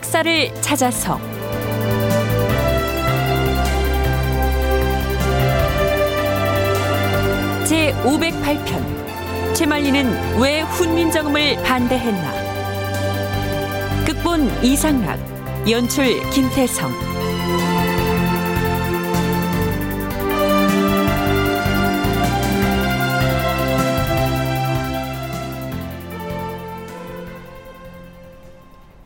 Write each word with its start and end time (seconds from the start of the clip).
역사를 0.00 0.62
찾아서. 0.62 1.20
제 7.66 7.92
508편 8.02 9.54
최말리는 9.54 10.40
왜 10.40 10.62
훈민정음을 10.62 11.62
반대했나? 11.62 12.32
극본 14.06 14.64
이상락 14.64 15.20
연출 15.70 16.18
김태성 16.30 17.09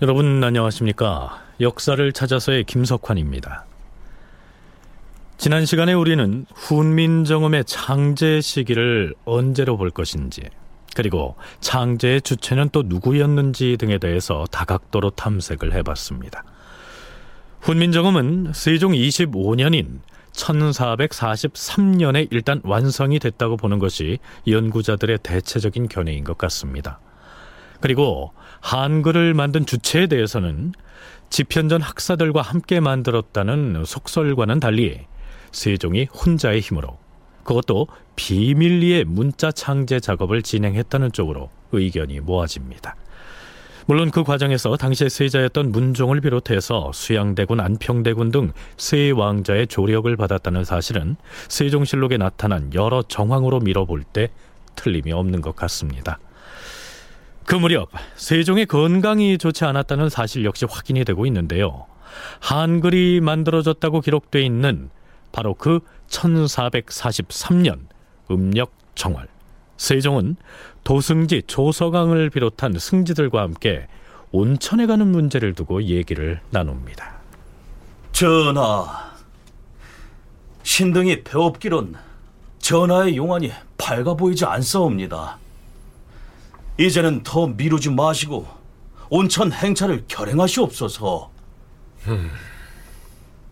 여러분 0.04 0.44
안녕하십니까? 0.44 1.42
역사를 1.62 2.12
찾아서의 2.12 2.64
김석환입니다. 2.64 3.64
지난 5.38 5.64
시간에 5.64 5.94
우리는 5.94 6.44
훈민정음의 6.54 7.64
창제 7.64 8.42
시기를 8.42 9.14
언제로 9.24 9.78
볼 9.78 9.88
것인지 9.88 10.42
그리고 10.94 11.36
창제의 11.60 12.20
주체는 12.20 12.68
또 12.70 12.82
누구였는지 12.82 13.78
등에 13.78 13.96
대해서 13.96 14.44
다각도로 14.50 15.08
탐색을 15.08 15.72
해봤습니다. 15.72 16.44
훈민정음은 17.62 18.52
세종 18.52 18.92
25년인 18.92 20.00
1443년에 20.32 22.28
일단 22.30 22.60
완성이 22.62 23.18
됐다고 23.18 23.56
보는 23.56 23.78
것이 23.78 24.18
연구자들의 24.46 25.20
대체적인 25.22 25.88
견해인 25.88 26.24
것 26.24 26.36
같습니다. 26.36 27.00
그리고 27.80 28.32
한글을 28.64 29.34
만든 29.34 29.66
주체에 29.66 30.06
대해서는 30.06 30.72
집현전 31.28 31.82
학사들과 31.82 32.40
함께 32.40 32.80
만들었다는 32.80 33.84
속설과는 33.84 34.58
달리 34.58 35.00
세종이 35.52 36.06
혼자의 36.06 36.60
힘으로 36.60 36.96
그것도 37.44 37.88
비밀리에 38.16 39.04
문자 39.04 39.52
창제 39.52 40.00
작업을 40.00 40.40
진행했다는 40.40 41.12
쪽으로 41.12 41.50
의견이 41.72 42.20
모아집니다. 42.20 42.96
물론 43.86 44.10
그 44.10 44.24
과정에서 44.24 44.78
당시의 44.78 45.10
세자였던 45.10 45.70
문종을 45.70 46.22
비롯해서 46.22 46.90
수양대군, 46.94 47.60
안평대군 47.60 48.30
등 48.30 48.52
세 48.78 49.10
왕자의 49.10 49.66
조력을 49.66 50.16
받았다는 50.16 50.64
사실은 50.64 51.16
세종실록에 51.48 52.16
나타난 52.16 52.72
여러 52.72 53.02
정황으로 53.02 53.60
밀어볼 53.60 54.04
때 54.04 54.30
틀림이 54.74 55.12
없는 55.12 55.42
것 55.42 55.54
같습니다. 55.54 56.18
그 57.46 57.54
무렵 57.54 57.90
세종의 58.16 58.66
건강이 58.66 59.38
좋지 59.38 59.64
않았다는 59.64 60.08
사실 60.08 60.44
역시 60.44 60.66
확인이 60.68 61.04
되고 61.04 61.26
있는데요. 61.26 61.86
한글이 62.40 63.20
만들어졌다고 63.20 64.00
기록돼 64.00 64.42
있는 64.42 64.90
바로 65.32 65.54
그 65.54 65.80
1443년 66.08 67.80
음력 68.30 68.72
정월 68.94 69.28
세종은 69.76 70.36
도승지 70.84 71.42
조서강을 71.46 72.30
비롯한 72.30 72.78
승지들과 72.78 73.42
함께 73.42 73.88
온천에 74.30 74.86
가는 74.86 75.06
문제를 75.06 75.54
두고 75.54 75.84
얘기를 75.84 76.40
나눕니다. 76.50 77.14
전하, 78.12 79.12
신등이 80.62 81.24
배웁기론 81.24 81.94
전하의 82.58 83.16
용안이 83.16 83.52
밝아 83.76 84.14
보이지 84.14 84.44
않사옵니다. 84.44 85.38
이제는 86.78 87.22
더 87.22 87.46
미루지 87.46 87.90
마시고 87.90 88.46
온천 89.10 89.52
행차를 89.52 90.04
결행하시옵소서. 90.08 91.30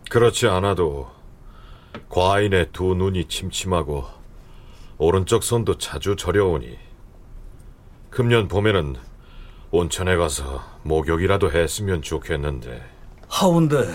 그렇지 0.09 0.47
않아도 0.47 1.09
과인의 2.09 2.69
두 2.73 2.95
눈이 2.95 3.25
침침하고 3.25 4.05
오른쪽 4.97 5.43
손도 5.43 5.77
자주 5.77 6.15
저려오니 6.15 6.77
금년 8.09 8.47
봄에는 8.47 8.95
온천에 9.71 10.15
가서 10.17 10.63
목욕이라도 10.83 11.51
했으면 11.51 12.01
좋겠는데 12.01 12.83
하운데 13.27 13.87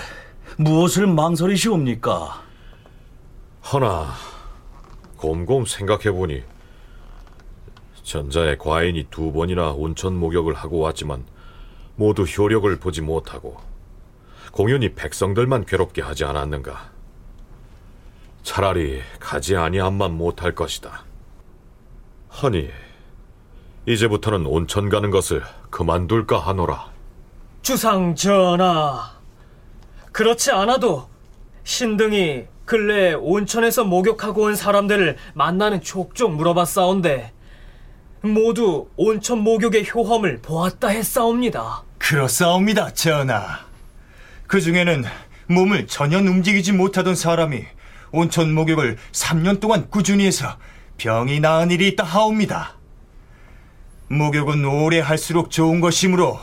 무엇을 0.57 1.07
망설이시옵니까? 1.07 2.43
허나 3.73 4.09
곰곰 5.17 5.67
생각해보니 5.67 6.43
전자의 8.09 8.57
과인이 8.57 9.09
두 9.11 9.33
번이나 9.33 9.73
온천 9.73 10.15
목욕을 10.15 10.55
하고 10.55 10.79
왔지만 10.79 11.27
모두 11.95 12.23
효력을 12.23 12.75
보지 12.79 13.03
못하고 13.03 13.59
공연히 14.51 14.95
백성들만 14.95 15.67
괴롭게 15.67 16.01
하지 16.01 16.25
않았는가. 16.25 16.91
차라리 18.43 19.03
가지 19.21 19.57
아니함만 19.57 20.13
못할 20.13 20.55
것이다. 20.55 21.05
허니, 22.43 22.71
이제부터는 23.85 24.47
온천 24.47 24.89
가는 24.89 25.11
것을 25.11 25.43
그만둘까 25.69 26.39
하노라. 26.39 26.91
주상 27.61 28.15
전하, 28.15 29.19
그렇지 30.13 30.51
않아도 30.51 31.11
신등이 31.65 32.47
근래 32.65 33.13
온천에서 33.13 33.85
목욕하고 33.85 34.45
온 34.45 34.57
사람들을 34.57 35.19
만나는 35.35 35.83
족족 35.83 36.35
물어봤사온데 36.37 37.35
모두 38.23 38.89
온천 38.97 39.39
목욕의 39.41 39.89
효험을 39.93 40.41
보았다 40.43 40.89
했사옵니다. 40.89 41.83
그렇사옵니다, 41.99 42.93
전하. 42.95 43.61
그 44.47 44.61
중에는 44.61 45.05
몸을 45.47 45.87
전혀 45.87 46.19
움직이지 46.19 46.73
못하던 46.73 47.15
사람이 47.15 47.65
온천 48.13 48.53
목욕을 48.55 48.97
3년 49.13 49.61
동안 49.61 49.89
꾸준히 49.91 50.27
해서 50.27 50.57
병이 50.97 51.41
나은 51.41 51.71
일이 51.71 51.89
있다 51.89 52.05
하옵니다. 52.05 52.75
목욕은 54.09 54.65
오래 54.65 55.01
할수록 55.01 55.51
좋은 55.51 55.81
것이므로 55.81 56.39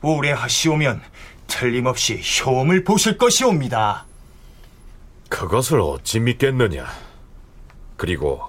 오래 0.00 0.32
하시오면 0.32 1.02
틀림없이 1.46 2.20
효험을 2.44 2.84
보실 2.84 3.18
것이옵니다. 3.18 4.06
그것을 5.28 5.80
어찌 5.80 6.20
믿겠느냐? 6.20 6.86
그리고 7.96 8.42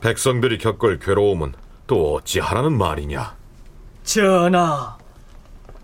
백성들이 0.00 0.58
겪을 0.58 0.98
괴로움은 0.98 1.54
또 1.88 2.14
어찌하라는 2.14 2.78
말이냐? 2.78 3.36
전하, 4.04 4.96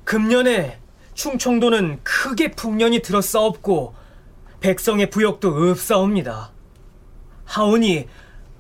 금년에 0.05 0.79
충청도는 1.15 2.01
크게 2.05 2.53
풍년이 2.53 3.01
들었사옵고 3.01 3.95
백성의 4.61 5.11
부역도 5.11 5.71
없사옵니다. 5.71 6.53
하오니 7.47 8.07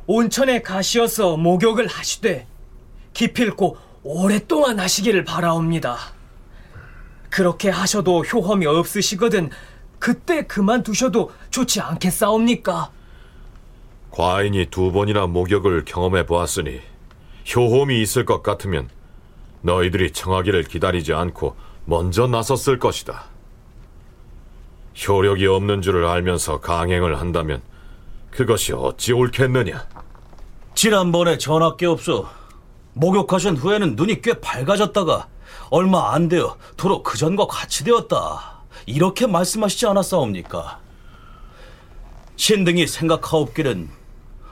온천에 0.06 0.62
가시어서 0.62 1.36
목욕을 1.36 1.86
하시되 1.86 2.46
기필코 3.12 3.76
오랫동안 4.02 4.80
하시기를 4.80 5.24
바라옵니다. 5.24 5.98
그렇게 7.30 7.68
하셔도 7.68 8.22
효험이 8.24 8.66
없으시거든 8.66 9.50
그때 9.98 10.46
그만두셔도 10.46 11.30
좋지 11.50 11.80
않겠사옵니까? 11.80 12.90
과인이 14.10 14.66
두 14.70 14.92
번이나 14.92 15.26
목욕을 15.26 15.84
경험해 15.84 16.26
보았으니 16.26 16.93
효험이 17.54 18.00
있을 18.02 18.24
것 18.24 18.42
같으면 18.42 18.88
너희들이 19.62 20.12
청하기를 20.12 20.64
기다리지 20.64 21.12
않고 21.12 21.56
먼저 21.84 22.26
나섰을 22.26 22.78
것이다. 22.78 23.24
효력이 25.06 25.46
없는 25.46 25.82
줄을 25.82 26.06
알면서 26.06 26.60
강행을 26.60 27.20
한다면 27.20 27.62
그것이 28.30 28.72
어찌 28.72 29.12
옳겠느냐? 29.12 29.86
지난번에 30.74 31.38
전하께 31.38 31.86
없어 31.86 32.30
목욕하신 32.94 33.56
후에는 33.56 33.96
눈이 33.96 34.22
꽤 34.22 34.34
밝아졌다가 34.40 35.28
얼마 35.70 36.12
안 36.12 36.28
되어 36.28 36.56
도로 36.76 37.02
그전과 37.02 37.46
같이 37.46 37.84
되었다. 37.84 38.62
이렇게 38.86 39.26
말씀하시지 39.26 39.86
않았사옵니까? 39.86 40.80
신등이 42.36 42.86
생각하옵기는 42.86 43.88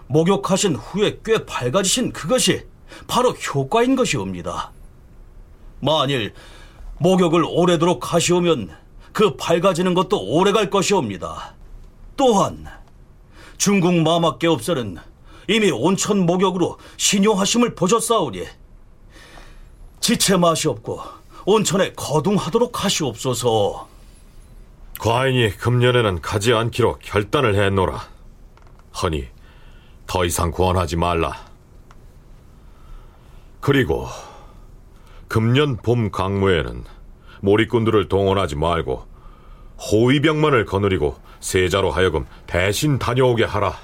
목욕하신 0.06 0.76
후에 0.76 1.20
꽤 1.24 1.44
밝아지신 1.44 2.12
그것이 2.12 2.66
바로 3.06 3.30
효과인 3.30 3.96
것이옵니다. 3.96 4.72
만일 5.80 6.32
목욕을 6.98 7.44
오래도록 7.44 8.12
하시오면 8.14 8.70
그 9.12 9.36
밝아지는 9.36 9.94
것도 9.94 10.20
오래 10.20 10.52
갈 10.52 10.70
것이옵니다. 10.70 11.54
또한 12.16 12.66
중국 13.56 13.94
마마께 13.94 14.46
없서는 14.46 14.98
이미 15.48 15.70
온천 15.70 16.24
목욕으로 16.24 16.78
신용하심을 16.96 17.74
보셨사오니 17.74 18.44
지체 20.00 20.36
마시옵고 20.36 21.00
온천에 21.44 21.92
거둥하도록 21.94 22.84
하시옵소서. 22.84 23.88
과인이 24.98 25.56
금년에는 25.56 26.20
가지 26.20 26.52
않기로 26.52 26.98
결단을 27.02 27.56
했노라. 27.56 28.06
허니 29.02 29.26
더 30.06 30.24
이상 30.24 30.50
권하지 30.52 30.96
말라. 30.96 31.51
그리고 33.62 34.08
금년 35.28 35.76
봄 35.76 36.10
강무에는 36.10 36.82
몰입꾼들을 37.42 38.08
동원하지 38.08 38.56
말고 38.56 39.06
호위병만을 39.78 40.64
거느리고 40.66 41.14
세자로 41.38 41.92
하여금 41.92 42.26
대신 42.48 42.98
다녀오게 42.98 43.44
하라. 43.44 43.74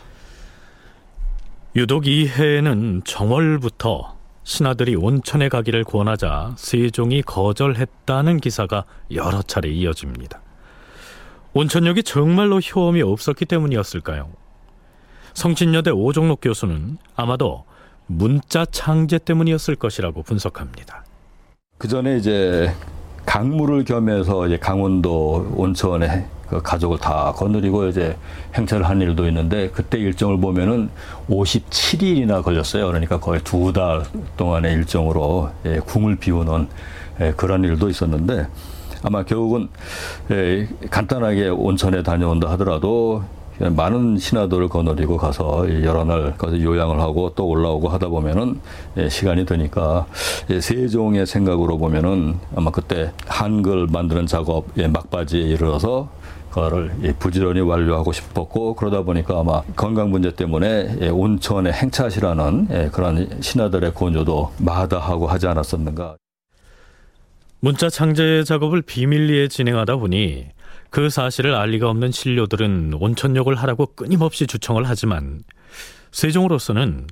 유독 1.76 2.08
이 2.08 2.26
해에는 2.26 3.02
정월부터 3.04 4.16
신하들이 4.42 4.96
온천에 4.96 5.48
가기를 5.48 5.84
권하자 5.84 6.54
세종이 6.56 7.22
거절했다는 7.22 8.40
기사가 8.40 8.84
여러 9.12 9.42
차례 9.42 9.68
이어집니다. 9.68 10.42
온천역이 11.54 12.02
정말로 12.02 12.58
효험이 12.58 13.02
없었기 13.02 13.44
때문이었을까요? 13.44 14.28
성진여대 15.34 15.92
오종록 15.92 16.40
교수는 16.40 16.98
아마도 17.14 17.67
문자 18.08 18.64
창제 18.64 19.18
때문이었을 19.18 19.76
것이라고 19.76 20.22
분석합니다. 20.22 21.04
그 21.76 21.86
전에 21.88 22.16
이제 22.16 22.72
강물을 23.26 23.84
겸해서 23.84 24.46
이제 24.46 24.56
강원도 24.58 25.52
온천에 25.54 26.26
그 26.48 26.62
가족을 26.62 26.98
다 26.98 27.32
거느리고 27.36 27.86
이제 27.88 28.16
행차를 28.54 28.88
한 28.88 29.02
일도 29.02 29.28
있는데 29.28 29.68
그때 29.68 29.98
일정을 29.98 30.40
보면은 30.40 30.88
57일이나 31.28 32.42
걸렸어요. 32.42 32.86
그러니까 32.86 33.20
거의 33.20 33.40
두 33.44 33.72
달 33.72 34.02
동안의 34.38 34.72
일정으로 34.72 35.50
예, 35.66 35.78
궁을 35.78 36.16
비우는 36.16 36.68
예, 37.20 37.32
그런 37.36 37.62
일도 37.64 37.90
있었는데 37.90 38.48
아마 39.02 39.22
결국은 39.24 39.68
예, 40.30 40.66
간단하게 40.90 41.50
온천에 41.50 42.02
다녀온다 42.02 42.48
하더라도 42.52 43.22
많은 43.60 44.18
신하들을 44.18 44.68
거느리고 44.68 45.16
가서 45.16 45.66
여러 45.82 46.04
날 46.04 46.36
가서 46.36 46.60
요양을 46.60 47.00
하고 47.00 47.32
또 47.34 47.48
올라오고 47.48 47.88
하다 47.88 48.08
보면은 48.08 48.60
예, 48.96 49.08
시간이 49.08 49.46
드니까 49.46 50.06
예, 50.50 50.60
세종의 50.60 51.26
생각으로 51.26 51.78
보면은 51.78 52.36
아마 52.54 52.70
그때 52.70 53.12
한글 53.26 53.86
만드는 53.88 54.26
작업 54.26 54.66
막바지에 54.76 55.40
이르러서 55.40 56.08
그거를 56.50 56.92
예, 57.02 57.12
부지런히 57.12 57.60
완료하고 57.60 58.12
싶었고 58.12 58.74
그러다 58.74 59.02
보니까 59.02 59.40
아마 59.40 59.62
건강 59.74 60.10
문제 60.10 60.32
때문에 60.34 61.08
온천에 61.10 61.72
행차시라는 61.72 62.90
그런 62.92 63.28
신하들의 63.40 63.92
권유도 63.94 64.52
마다하고 64.58 65.26
하지 65.26 65.48
않았었는가. 65.48 66.16
문자 67.60 67.90
창제 67.90 68.44
작업을 68.44 68.82
비밀리에 68.82 69.48
진행하다 69.48 69.96
보니 69.96 70.46
그 70.90 71.10
사실을 71.10 71.54
알 71.54 71.70
리가 71.70 71.88
없는 71.90 72.12
신료들은 72.12 72.94
온천욕을 72.94 73.54
하라고 73.56 73.86
끊임없이 73.86 74.46
주청을 74.46 74.88
하지만 74.88 75.42
세종으로서는 76.12 77.06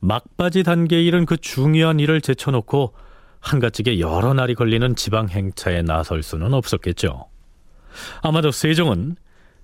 막바지 0.00 0.62
단계에 0.62 1.02
이른 1.02 1.26
그 1.26 1.36
중요한 1.36 2.00
일을 2.00 2.20
제쳐놓고 2.22 2.94
한가지게 3.40 4.00
여러 4.00 4.32
날이 4.34 4.54
걸리는 4.54 4.96
지방 4.96 5.28
행차에 5.28 5.82
나설 5.82 6.22
수는 6.22 6.54
없었겠죠. 6.54 7.28
아마도 8.22 8.50
세종은 8.50 9.16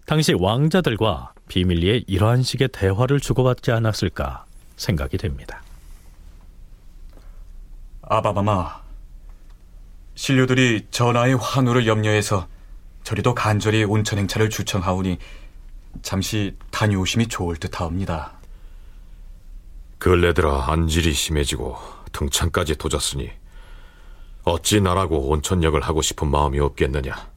당시 0.07 0.35
왕자들과 0.35 1.33
비밀리에 1.49 2.05
이러한 2.07 2.43
식의 2.43 2.69
대화를 2.73 3.21
주고받지 3.21 3.73
않았을까 3.73 4.45
생각이 4.77 5.17
됩니다. 5.17 5.63
아바마마, 8.03 8.83
신료들이 10.15 10.87
전하의 10.91 11.37
환우를 11.37 11.87
염려해서 11.87 12.47
저리도 13.07 13.37
간절히 13.37 13.85
온천 13.85 14.19
행차를 14.19 14.51
주청하오니 14.51 15.19
잠시 16.03 16.57
다녀오심이 16.73 17.29
좋을 17.29 17.55
듯하옵니다. 17.55 18.33
근래 19.99 20.35
들어 20.35 20.61
안질이 20.61 21.13
심해지고 21.13 21.79
등창까지 22.11 22.75
도졌으니 22.75 23.31
어찌 24.43 24.81
나라고 24.81 25.29
온천역을 25.29 25.83
하고 25.83 26.03
싶은 26.03 26.29
마음이 26.29 26.59
없겠느냐. 26.59 27.31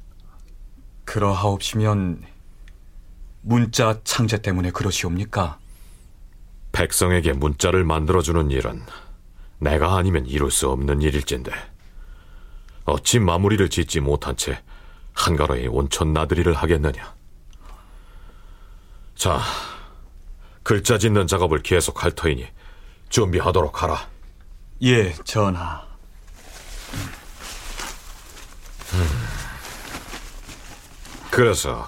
그러하옵시면 1.06 2.24
문자 3.42 4.00
창제 4.04 4.42
때문에 4.42 4.72
그러시옵니까? 4.72 5.60
백성에게 6.72 7.34
문자를 7.34 7.84
만들어주는 7.84 8.50
일은 8.50 8.82
내가 9.60 9.98
아니면 9.98 10.26
이룰 10.26 10.50
수 10.50 10.68
없는 10.68 11.04
일일진데 11.04 11.52
어찌 12.86 13.20
마무리를 13.20 13.70
짓지 13.70 14.00
못한 14.00 14.36
채 14.36 14.64
한가로이 15.20 15.68
온천 15.68 16.14
나들이를 16.14 16.54
하겠느냐. 16.54 17.14
자, 19.16 19.42
글자 20.64 20.98
짓는 20.98 21.28
작업을 21.28 21.62
계속할 21.62 22.14
터이니 22.14 22.48
준비하도록 23.10 23.84
하라. 23.84 24.08
예, 24.84 25.14
전하. 25.26 25.82
음. 28.94 29.08
그래서 31.30 31.88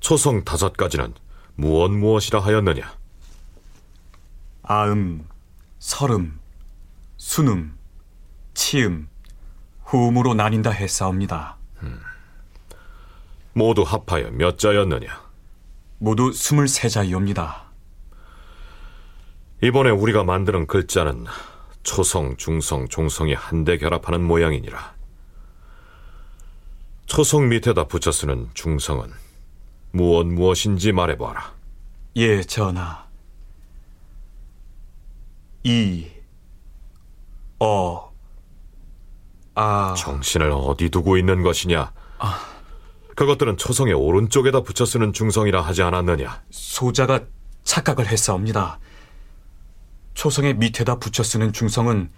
초성 0.00 0.42
다섯 0.44 0.74
가지는 0.74 1.12
무엇 1.54 1.90
무엇이라 1.90 2.40
하였느냐? 2.40 2.96
아음, 4.62 5.28
설음, 5.78 6.40
순음, 7.18 7.76
치음, 8.54 9.08
후음으로 9.84 10.34
나뉜다 10.34 10.70
했사옵니다. 10.70 11.55
음. 13.56 13.58
모두 13.58 13.82
합하여 13.82 14.30
몇 14.32 14.58
자였느냐? 14.58 15.26
모두 15.98 16.30
스물세 16.30 16.88
자이옵니다. 16.90 17.64
이번에 19.62 19.90
우리가 19.90 20.24
만드는 20.24 20.66
글자는 20.66 21.24
초성, 21.82 22.36
중성, 22.36 22.88
종성이 22.88 23.32
한데 23.32 23.78
결합하는 23.78 24.22
모양이니라. 24.22 24.94
초성 27.06 27.48
밑에다 27.48 27.84
붙여 27.84 28.12
쓰는 28.12 28.50
중성은 28.52 29.10
무엇 29.92 30.26
무엇인지 30.26 30.92
말해봐라. 30.92 31.54
예, 32.16 32.42
전하. 32.42 33.06
이, 35.64 36.06
어, 37.58 38.12
아. 39.54 39.94
정신을 39.96 40.50
어디 40.52 40.90
두고 40.90 41.16
있는 41.16 41.42
것이냐? 41.42 41.92
아. 42.18 42.55
그것들은 43.16 43.56
초성의 43.56 43.94
오른쪽에다 43.94 44.60
붙여 44.60 44.84
쓰는 44.84 45.12
중성이라 45.14 45.62
하지 45.62 45.82
않았느냐? 45.82 46.42
소자가 46.50 47.20
착각을 47.64 48.06
했사옵니다. 48.06 48.78
초성의 50.12 50.54
밑에다 50.54 50.96
붙여 50.98 51.22
쓰는 51.22 51.52
중성은 51.52 52.10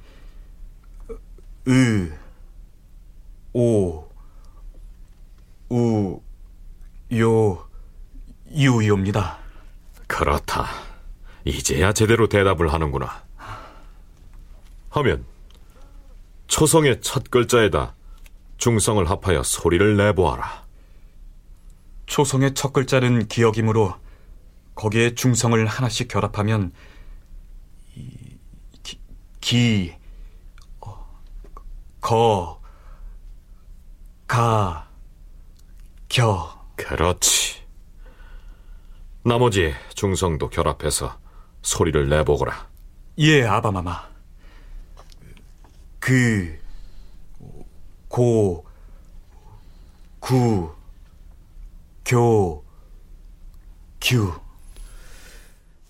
으, 1.68 2.12
오, 3.52 4.08
우, 5.70 6.20
요, 7.14 7.68
유이옵니다. 8.50 9.38
그렇다. 10.08 10.66
이제야 11.44 11.92
제대로 11.92 12.28
대답을 12.28 12.72
하는구나. 12.72 13.22
하면 14.90 15.24
초성의 16.48 17.02
첫 17.02 17.30
글자에다 17.30 17.94
중성을 18.56 19.08
합하여 19.08 19.44
소리를 19.44 19.96
내보아라. 19.96 20.67
초성의 22.08 22.54
첫 22.54 22.72
글자는 22.72 23.28
기억이므로 23.28 23.94
거기에 24.74 25.14
중성을 25.14 25.64
하나씩 25.66 26.08
결합하면 26.08 26.72
기, 28.82 28.98
기 29.40 29.94
어, 30.80 31.20
거, 32.00 32.60
가, 34.26 34.88
겨. 36.08 36.66
그렇지. 36.76 37.62
나머지 39.22 39.74
중성도 39.94 40.48
결합해서 40.48 41.18
소리를 41.62 42.08
내보거라. 42.08 42.68
예, 43.18 43.44
아바마마. 43.44 44.08
그, 45.98 46.58
고, 48.08 48.64
구, 50.20 50.77
교, 52.08 52.64
규. 54.00 54.32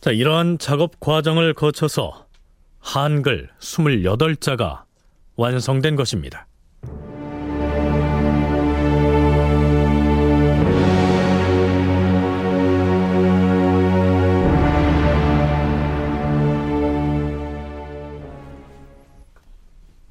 자, 0.00 0.10
이러한 0.10 0.58
작업 0.58 0.98
과정을 0.98 1.54
거쳐서 1.54 2.26
한글 2.80 3.48
28자가 3.60 4.82
완성된 5.37 5.94
것입니다. 5.94 6.48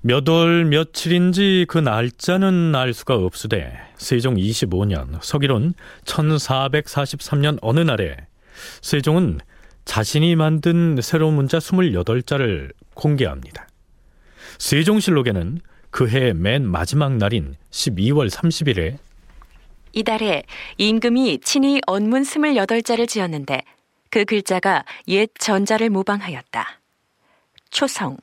몇 0.08 0.30
월 0.30 0.64
며칠인지 0.64 1.66
그 1.68 1.78
날짜는 1.78 2.74
알 2.76 2.94
수가 2.94 3.16
없으되 3.16 3.78
세종 3.98 4.36
25년 4.36 5.22
서기론 5.22 5.74
1443년 6.06 7.58
어느 7.62 7.82
날에 7.82 8.16
세종은 8.82 9.42
자신이 9.84 10.38
만든 10.38 10.98
새로운 11.02 11.34
문자 11.34 11.58
28자를 11.58 12.72
공개합니다. 12.94 13.68
세종실록에는 14.60 15.60
그해 15.90 16.32
맨 16.32 16.66
마지막 16.66 17.18
날인 17.18 17.56
12월 17.72 18.30
30일에 18.30 18.98
이달에 19.92 20.44
임금이 20.78 21.42
친히 21.44 21.82
언문 21.86 22.24
28자를 22.24 23.10
지었는데 23.10 23.62
그 24.10 24.24
글자가 24.24 24.86
옛 25.10 25.30
전자를 25.38 25.90
모방하였다. 25.90 26.80
초성, 27.72 28.16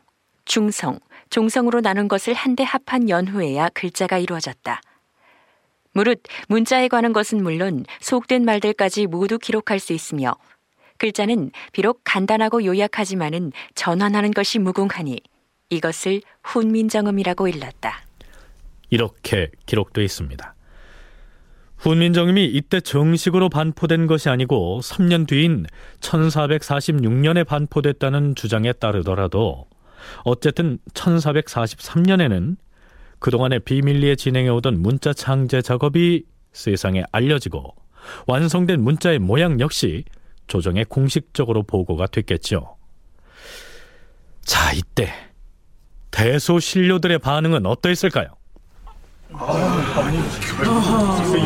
중성, 0.46 0.98
종성으로 1.34 1.80
나눈 1.80 2.06
것을 2.06 2.32
한데 2.32 2.62
합한 2.62 3.08
연후에야 3.08 3.68
글자가 3.70 4.18
이루어졌다. 4.18 4.80
무릇 5.92 6.22
문자에 6.46 6.86
관한 6.86 7.12
것은 7.12 7.42
물론 7.42 7.84
속된 8.00 8.44
말들까지 8.44 9.08
모두 9.08 9.40
기록할 9.40 9.80
수 9.80 9.92
있으며 9.92 10.36
글자는 10.98 11.50
비록 11.72 12.02
간단하고 12.04 12.64
요약하지만은 12.64 13.50
전환하는 13.74 14.30
것이 14.30 14.60
무궁하니 14.60 15.22
이것을 15.70 16.20
훈민정음이라고 16.44 17.48
일렀다. 17.48 18.04
이렇게 18.90 19.50
기록되어 19.66 20.04
있습니다. 20.04 20.54
훈민정음이 21.78 22.44
이때 22.44 22.80
정식으로 22.80 23.48
반포된 23.48 24.06
것이 24.06 24.28
아니고 24.28 24.78
3년 24.84 25.26
뒤인 25.26 25.66
1446년에 25.98 27.44
반포됐다는 27.44 28.36
주장에 28.36 28.72
따르더라도 28.72 29.66
어쨌든 30.24 30.78
1443년에는 30.94 32.56
그동안에 33.18 33.58
비밀리에 33.60 34.16
진행해오던 34.16 34.82
문자 34.82 35.12
창제 35.12 35.62
작업이 35.62 36.24
세상에 36.52 37.02
알려지고 37.12 37.74
완성된 38.26 38.82
문자의 38.82 39.18
모양 39.18 39.60
역시 39.60 40.04
조정에 40.46 40.84
공식적으로 40.84 41.62
보고가 41.62 42.06
됐겠죠. 42.06 42.76
자, 44.44 44.72
이때 44.72 45.12
대소신료들의 46.10 47.18
반응은 47.18 47.66
어떠했을까요? 47.66 48.28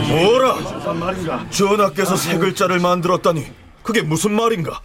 뭐라? 0.08 1.48
전하께서 1.50 2.16
새 2.16 2.36
글자를 2.38 2.80
만들었다니 2.80 3.46
그게 3.82 4.02
무슨 4.02 4.32
말인가? 4.32 4.82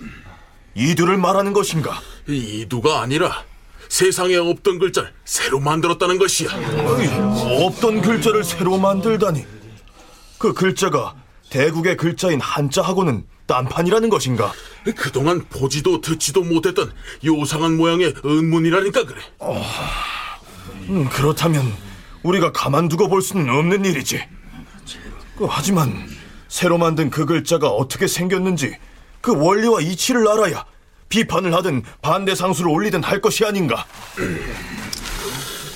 이두를 0.75 1.17
말하는 1.17 1.53
것인가? 1.53 1.99
이두가 2.27 3.01
아니라 3.01 3.43
세상에 3.89 4.35
없던 4.35 4.79
글자를 4.79 5.13
새로 5.25 5.59
만들었다는 5.59 6.17
것이야. 6.17 6.49
아니, 6.51 7.07
없던 7.63 8.01
글자를 8.01 8.43
새로 8.43 8.77
만들다니 8.77 9.45
그 10.37 10.53
글자가 10.53 11.15
대국의 11.49 11.97
글자인 11.97 12.41
한자하고는 12.41 13.25
딴판이라는 13.45 14.09
것인가? 14.09 14.51
그동안 14.95 15.45
보지도 15.49 16.01
듣지도 16.01 16.43
못했던 16.43 16.91
요상한 17.25 17.77
모양의 17.77 18.15
은문이라니까 18.25 19.05
그래. 19.05 19.21
음, 20.89 21.07
그렇다면 21.09 21.71
우리가 22.23 22.51
가만두고 22.51 23.09
볼 23.09 23.21
수는 23.21 23.49
없는 23.49 23.85
일이지. 23.85 24.23
그, 25.37 25.45
하지만 25.49 26.07
새로 26.47 26.77
만든 26.77 27.09
그 27.09 27.25
글자가 27.25 27.67
어떻게 27.69 28.07
생겼는지 28.07 28.75
그 29.21 29.35
원리와 29.35 29.81
이치를 29.81 30.27
알아야 30.27 30.65
비판을 31.13 31.53
하든 31.53 31.83
반대 32.01 32.33
상수를 32.33 32.71
올리든 32.71 33.03
할 33.03 33.21
것이 33.21 33.45
아닌가. 33.45 33.85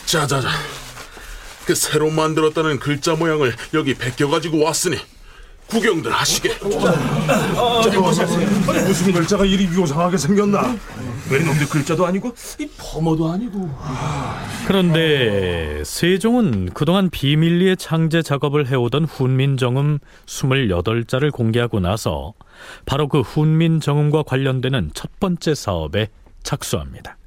자자자. 0.07 0.49
그 1.63 1.75
새로 1.75 2.09
만들었다는 2.09 2.79
글자 2.79 3.13
모양을 3.13 3.55
여기 3.75 3.93
베껴 3.93 4.29
가지고 4.29 4.63
왔으니 4.63 4.97
구경들 5.67 6.11
하시게. 6.11 6.49
무슨 8.85 9.11
글자가 9.11 9.45
이리 9.45 9.65
요상하게 9.65 10.17
생겼나? 10.17 10.75
외놈들 11.29 11.67
글자도 11.67 12.05
아니고 12.05 12.33
이 12.59 12.69
범어도 12.77 13.29
아니고. 13.29 13.69
그런데 14.65 15.83
세종은 15.83 16.69
그동안 16.73 17.09
비밀리에 17.09 17.75
창제 17.75 18.21
작업을 18.21 18.67
해오던 18.67 19.05
훈민정음 19.05 19.99
28자를 20.25 21.31
공개하고 21.31 21.79
나서 21.79 22.33
바로 22.85 23.07
그 23.07 23.21
훈민정음과 23.21 24.23
관련되는 24.23 24.91
첫 24.93 25.19
번째 25.19 25.53
사업에 25.53 26.07
착수합니다. 26.43 27.17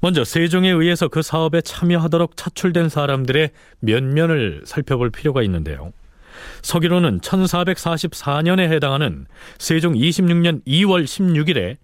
먼저 0.00 0.24
세종에 0.24 0.70
의해서 0.70 1.08
그 1.08 1.22
사업에 1.22 1.60
참여하도록 1.60 2.36
차출된 2.36 2.88
사람들의 2.88 3.50
면면을 3.80 4.62
살펴볼 4.64 5.10
필요가 5.10 5.42
있는데요. 5.42 5.92
서기로는 6.62 7.20
1444년에 7.20 8.70
해당하는 8.72 9.26
세종 9.58 9.94
26년 9.94 10.64
2월 10.66 11.04
16일에 11.04 11.76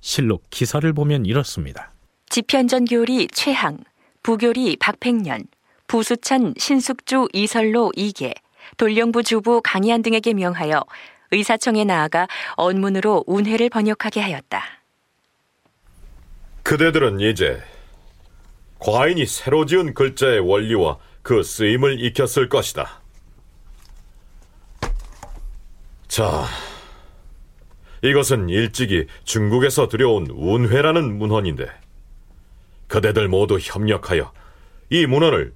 실록 0.00 0.44
기사를 0.50 0.92
보면 0.92 1.26
이렇습니다. 1.26 1.92
지편전 2.28 2.86
교리 2.86 3.28
최항, 3.28 3.78
부교리 4.22 4.76
박팽년, 4.76 5.44
부수찬 5.86 6.54
신숙주 6.58 7.28
이설로 7.32 7.92
이계, 7.94 8.34
돌령부 8.76 9.22
주부 9.22 9.60
강희안 9.62 10.02
등에게 10.02 10.34
명하여 10.34 10.84
의사청에 11.30 11.84
나아가 11.84 12.26
언문으로 12.56 13.24
운회를 13.26 13.68
번역하게 13.70 14.20
하였다. 14.20 14.62
그대들은 16.62 17.20
이제 17.20 17.62
과인이 18.78 19.26
새로 19.26 19.66
지은 19.66 19.94
글자의 19.94 20.40
원리와 20.40 20.98
그 21.22 21.42
쓰임을 21.42 22.04
익혔을 22.04 22.48
것이다. 22.48 23.03
자, 26.14 26.44
이것은 28.04 28.48
일찍이 28.48 29.06
중국에서 29.24 29.88
들여온 29.88 30.28
운회라는 30.30 31.18
문헌인데 31.18 31.66
그대들 32.86 33.26
모두 33.26 33.58
협력하여 33.60 34.32
이 34.90 35.06
문헌을 35.06 35.54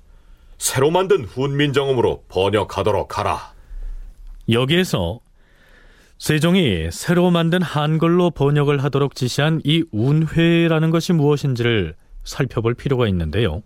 새로 0.59 0.91
만든 0.91 1.25
훈민정음으로 1.25 2.25
번역하도록 2.27 3.19
하라. 3.19 3.53
여기에서 4.51 5.21
세종이 6.19 6.89
새로 6.91 7.31
만든 7.31 7.63
한글로 7.63 8.31
번역을 8.31 8.83
하도록 8.83 9.15
지시한 9.15 9.61
이 9.63 9.85
운회라는 9.93 10.91
것이 10.91 11.13
무엇인지를 11.13 11.95
살펴볼 12.25 12.75
필요가 12.75 13.07
있는데요. 13.07 13.63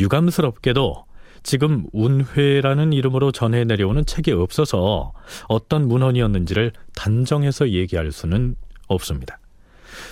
유감스럽게도 0.00 1.04
지금 1.42 1.86
운회라는 1.92 2.92
이름으로 2.92 3.32
전해 3.32 3.64
내려오는 3.64 4.04
책이 4.04 4.32
없어서 4.32 5.12
어떤 5.48 5.88
문헌이었는지를 5.88 6.72
단정해서 6.94 7.70
얘기할 7.70 8.12
수는 8.12 8.56
없습니다. 8.88 9.38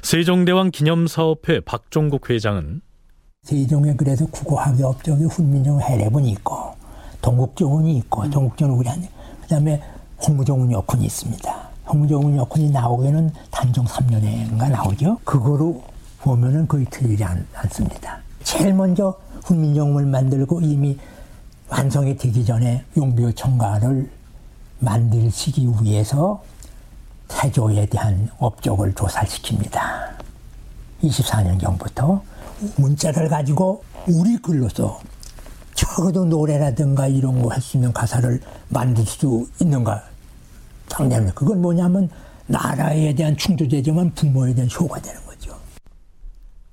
세종대왕 0.02 0.70
기념사업회 0.70 1.60
박종국 1.60 2.30
회장은 2.30 2.80
세종에 3.42 3.94
그래서 3.96 4.26
국어학의 4.26 4.82
업적이 4.84 5.24
훈민정 5.24 5.80
해례본이 5.80 6.30
있고 6.32 6.74
동국정운이 7.22 7.96
있고 7.98 8.28
동국정운 8.30 8.78
우리 8.78 8.88
한 8.88 9.02
그다음에 9.42 9.82
홍무정운 10.26 10.70
여군이 10.72 11.06
있습니다. 11.06 11.68
홍무정운 11.88 12.36
여군이 12.36 12.70
나오기에는 12.70 13.30
단종 13.50 13.84
3년인가 13.86 14.70
나오죠. 14.70 15.18
그거로 15.24 15.82
보면은 16.20 16.66
거의 16.68 16.84
틀리지 16.90 17.24
않, 17.24 17.46
않습니다. 17.54 18.20
제일 18.42 18.74
먼저 18.74 19.16
훈민정음을 19.44 20.04
만들고 20.06 20.60
이미 20.60 20.98
완성이 21.68 22.16
되기 22.16 22.44
전에 22.44 22.84
용비어 22.96 23.32
청가를 23.32 24.08
만들시기 24.80 25.68
위해서 25.82 26.42
태조에 27.28 27.86
대한 27.86 28.28
업적을 28.38 28.94
조사시킵니다. 28.94 29.78
24년 31.02 31.60
전부터 31.60 32.22
문자를 32.76 33.28
가지고 33.28 33.84
우리 34.08 34.36
글로서 34.38 35.00
적어도 35.74 36.24
노래라든가 36.24 37.06
이런 37.06 37.40
거 37.42 37.50
할 37.50 37.60
수 37.60 37.76
있는 37.76 37.92
가사를 37.92 38.40
만들 38.68 39.04
수 39.04 39.46
있는가 39.60 40.02
장냐면 40.88 41.32
그건 41.34 41.60
뭐냐면 41.60 42.08
나라에 42.46 43.14
대한 43.14 43.36
충주되지만 43.36 44.14
부모에 44.14 44.54
대한 44.54 44.68
효가 44.70 45.00
되는 45.00 45.20
거죠. 45.26 45.54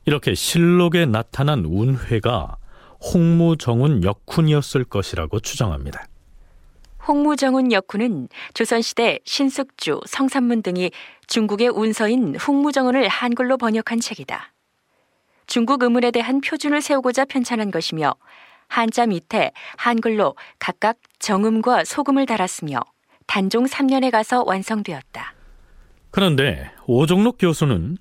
이렇게 0.05 0.33
실록에 0.33 1.05
나타난 1.05 1.65
운회가 1.65 2.55
홍무정운 3.01 4.03
역훈이었을 4.03 4.85
것이라고 4.85 5.39
추정합니다. 5.39 6.07
홍무정운 7.07 7.71
역훈은 7.71 8.29
조선시대 8.53 9.19
신숙주, 9.25 10.01
성산문 10.07 10.63
등이 10.63 10.91
중국의 11.27 11.69
운서인 11.69 12.35
홍무정운을 12.35 13.07
한글로 13.07 13.57
번역한 13.57 13.99
책이다. 13.99 14.53
중국 15.45 15.83
의문에 15.83 16.09
대한 16.09 16.41
표준을 16.41 16.81
세우고자 16.81 17.25
편찬한 17.25 17.69
것이며 17.69 18.15
한자 18.67 19.05
밑에 19.05 19.51
한글로 19.77 20.35
각각 20.57 20.97
정음과 21.19 21.83
소금을 21.85 22.25
달았으며 22.25 22.79
단종 23.27 23.65
3년에 23.65 24.11
가서 24.11 24.43
완성되었다. 24.45 25.33
그런데 26.09 26.71
오종록 26.87 27.37
교수는 27.37 27.97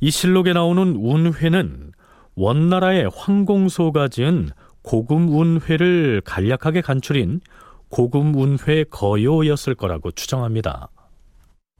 이 0.00 0.10
실록에 0.10 0.52
나오는 0.52 0.96
운회는 0.96 1.92
원나라의 2.36 3.10
황공소가 3.14 4.08
지은 4.08 4.50
고금운회를 4.82 6.20
간략하게 6.24 6.82
간추린 6.82 7.40
고금운회 7.88 8.84
거요였을 8.90 9.74
거라고 9.74 10.10
추정합니다. 10.10 10.88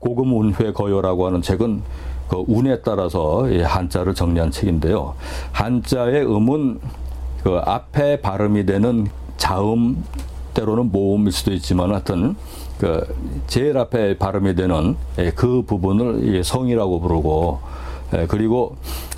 고금운회 0.00 0.72
거요라고 0.72 1.26
하는 1.26 1.42
책은 1.42 1.82
그 2.28 2.42
운에 2.48 2.80
따라서 2.80 3.46
한자를 3.64 4.14
정리한 4.14 4.50
책인데요. 4.50 5.14
한자의 5.52 6.24
음은 6.24 6.80
그 7.44 7.58
앞에 7.58 8.22
발음이 8.22 8.64
되는 8.64 9.06
자음 9.36 10.02
때로는 10.54 10.90
모음일 10.90 11.32
수도 11.32 11.52
있지만 11.52 11.90
하여튼 11.90 12.34
그 12.78 13.06
제일 13.46 13.76
앞에 13.76 14.16
발음이 14.16 14.54
되는 14.54 14.96
예, 15.18 15.30
그 15.30 15.62
부분을 15.62 16.42
성이라고 16.42 17.00
부르고 17.00 17.60
예, 18.14 18.26
그리고 18.26 18.76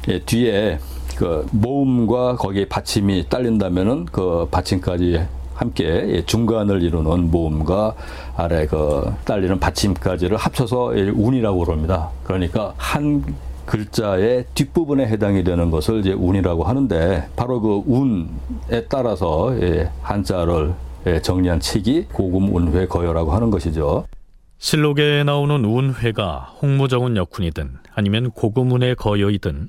예, 0.08 0.18
뒤에 0.18 0.78
그 1.18 1.44
모음과 1.50 2.36
거기에 2.36 2.66
받침이 2.68 3.28
딸린다면은 3.28 4.06
그 4.06 4.46
받침까지 4.52 5.26
함께 5.52 6.22
중간을 6.24 6.80
이루는 6.80 7.32
모음과 7.32 7.94
아래 8.36 8.66
그 8.66 9.12
딸리는 9.24 9.58
받침까지를 9.58 10.36
합쳐서 10.36 10.92
운이라고 11.14 11.58
그럽니다. 11.64 12.10
그러니까 12.22 12.72
한 12.76 13.24
글자의 13.66 14.44
뒷부분에 14.54 15.08
해당이 15.08 15.42
되는 15.42 15.72
것을 15.72 15.98
이제 15.98 16.12
운이라고 16.12 16.62
하는데 16.62 17.28
바로 17.34 17.60
그 17.60 17.82
운에 17.86 18.84
따라서 18.88 19.52
한자를 20.02 20.72
정리한 21.22 21.58
책이 21.58 22.06
고금 22.12 22.54
운회 22.54 22.86
거여라고 22.86 23.32
하는 23.32 23.50
것이죠. 23.50 24.06
실록에 24.58 25.24
나오는 25.24 25.64
운회가 25.64 26.54
홍무정운 26.62 27.16
역훈이든 27.16 27.78
아니면 27.92 28.30
고금운의 28.30 28.94
거여이든 28.94 29.68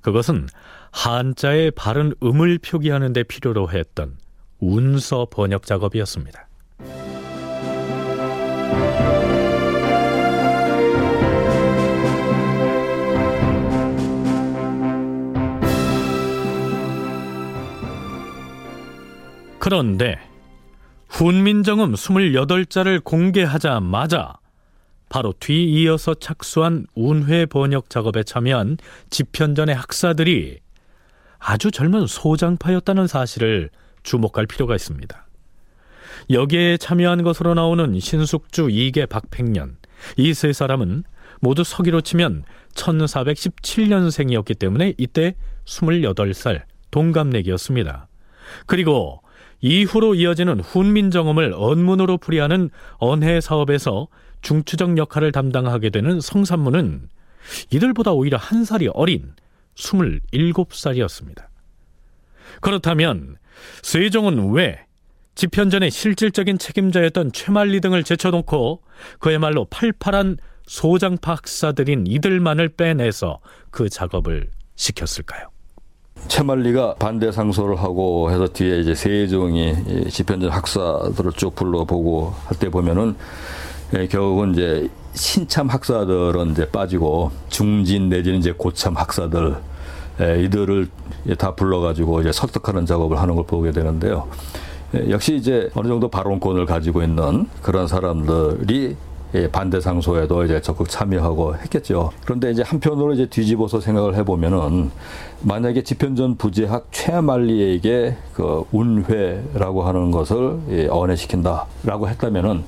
그것은 0.00 0.46
한자의 0.96 1.72
바른 1.72 2.14
음을 2.22 2.58
표기하는 2.58 3.12
데 3.12 3.22
필요로 3.22 3.70
했던 3.70 4.16
운서 4.58 5.26
번역 5.30 5.66
작업이었습니다. 5.66 6.48
그런데 19.58 20.18
훈민정음 21.10 21.92
28자를 21.92 23.04
공개하자마자 23.04 24.38
바로 25.10 25.34
뒤이어서 25.38 26.14
착수한 26.14 26.86
운회 26.94 27.44
번역 27.44 27.90
작업에 27.90 28.22
참여한 28.22 28.78
집현전의 29.10 29.74
학사들이 29.74 30.65
아주 31.48 31.70
젊은 31.70 32.08
소장파였다는 32.08 33.06
사실을 33.06 33.70
주목할 34.02 34.46
필요가 34.46 34.74
있습니다. 34.74 35.26
여기에 36.30 36.76
참여한 36.78 37.22
것으로 37.22 37.54
나오는 37.54 38.00
신숙주, 38.00 38.68
이계, 38.70 39.06
박팽년 39.06 39.76
이 40.16 40.34
세 40.34 40.52
사람은 40.52 41.04
모두 41.40 41.62
서기로 41.62 42.00
치면 42.00 42.42
1417년생이었기 42.74 44.58
때문에 44.58 44.94
이때 44.98 45.36
28살 45.66 46.62
동갑내기였습니다. 46.90 48.08
그리고 48.66 49.22
이후로 49.60 50.16
이어지는 50.16 50.58
훈민정음을 50.58 51.54
언문으로 51.56 52.18
풀이하는 52.18 52.70
언해 52.96 53.40
사업에서 53.40 54.08
중추적 54.42 54.98
역할을 54.98 55.30
담당하게 55.30 55.90
되는 55.90 56.20
성산문은 56.20 57.08
이들보다 57.70 58.10
오히려 58.10 58.36
한 58.36 58.64
살이 58.64 58.88
어린 58.88 59.32
27살이었습니다. 59.76 61.46
그렇다면 62.60 63.36
세종은 63.82 64.52
왜 64.52 64.80
집현전의 65.34 65.90
실질적인 65.90 66.58
책임자였던 66.58 67.32
최만리 67.32 67.80
등을 67.80 68.04
제쳐놓고 68.04 68.82
그야말로 69.18 69.66
팔팔한 69.66 70.38
소장파 70.66 71.32
학사들인 71.32 72.06
이들만을 72.06 72.70
빼내서 72.70 73.40
그 73.70 73.88
작업을 73.88 74.48
시켰을까요? 74.76 75.48
최만리가 76.28 76.94
반대 76.94 77.30
상소를 77.30 77.76
하고 77.76 78.30
해서 78.30 78.48
뒤에 78.48 78.80
이제 78.80 78.94
세종이 78.94 79.74
집현전 80.08 80.50
학사들을 80.50 81.32
쭉 81.32 81.54
불러보고 81.54 82.32
할 82.46 82.58
때 82.58 82.70
보면은 82.70 83.14
예, 83.94 84.06
결국은 84.08 84.52
이제 84.54 84.88
신참 85.16 85.68
학사들은 85.68 86.52
이제 86.52 86.68
빠지고 86.68 87.30
중진 87.48 88.10
내지는 88.10 88.38
이제 88.38 88.52
고참 88.52 88.96
학사들 88.96 89.56
예, 90.20 90.42
이들을 90.44 90.88
다 91.38 91.54
불러가지고 91.54 92.20
이제 92.20 92.32
설득하는 92.32 92.86
작업을 92.86 93.18
하는 93.18 93.34
걸 93.34 93.46
보게 93.46 93.70
되는데요. 93.70 94.28
예, 94.94 95.10
역시 95.10 95.36
이제 95.36 95.70
어느 95.74 95.88
정도 95.88 96.08
발언권을 96.08 96.66
가지고 96.66 97.02
있는 97.02 97.48
그런 97.62 97.88
사람들이 97.88 98.96
예, 99.34 99.48
반대 99.50 99.80
상소에도 99.80 100.44
이제 100.44 100.60
적극 100.60 100.88
참여하고 100.88 101.56
했겠죠. 101.56 102.12
그런데 102.24 102.50
이제 102.50 102.62
한편으로 102.62 103.14
이제 103.14 103.26
뒤집어서 103.26 103.80
생각을 103.80 104.14
해보면은 104.16 104.90
만약에 105.42 105.82
집현전 105.82 106.36
부재학 106.36 106.88
최말리에게 106.92 108.16
그 108.34 108.64
운회라고 108.70 109.82
하는 109.82 110.10
것을 110.10 110.58
예, 110.70 110.88
언해시킨다라고 110.88 112.08
했다면은 112.08 112.64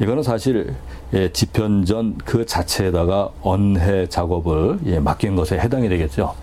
이거는 0.00 0.22
사실 0.22 0.74
예, 1.12 1.32
집현전 1.32 2.18
그 2.18 2.46
자체에다가 2.46 3.30
언해 3.42 4.08
작업을 4.08 4.78
예, 4.86 5.00
맡긴 5.00 5.34
것에 5.34 5.58
해당이 5.58 5.88
되겠죠. 5.88 6.36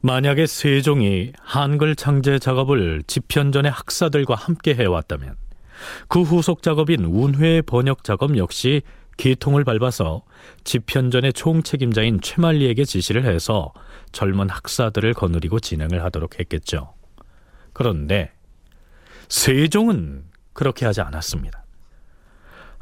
만약에 0.00 0.46
세종이 0.46 1.32
한글 1.40 1.94
창제 1.94 2.40
작업을 2.40 3.04
집현전의 3.06 3.70
학사들과 3.70 4.34
함께 4.34 4.74
해왔다면 4.74 5.36
그 6.08 6.22
후속 6.22 6.62
작업인 6.62 7.04
운회 7.04 7.62
번역 7.62 8.02
작업 8.02 8.36
역시 8.36 8.82
기통을 9.16 9.62
밟아서 9.62 10.22
집현전의 10.64 11.34
총책임자인 11.34 12.20
최만리에게 12.20 12.84
지시를 12.84 13.24
해서 13.24 13.72
젊은 14.10 14.50
학사들을 14.50 15.14
거느리고 15.14 15.60
진행을 15.60 16.02
하도록 16.04 16.38
했겠죠. 16.40 16.94
그런데 17.72 18.32
세종은 19.28 20.24
그렇게 20.52 20.84
하지 20.84 21.00
않았습니다. 21.00 21.61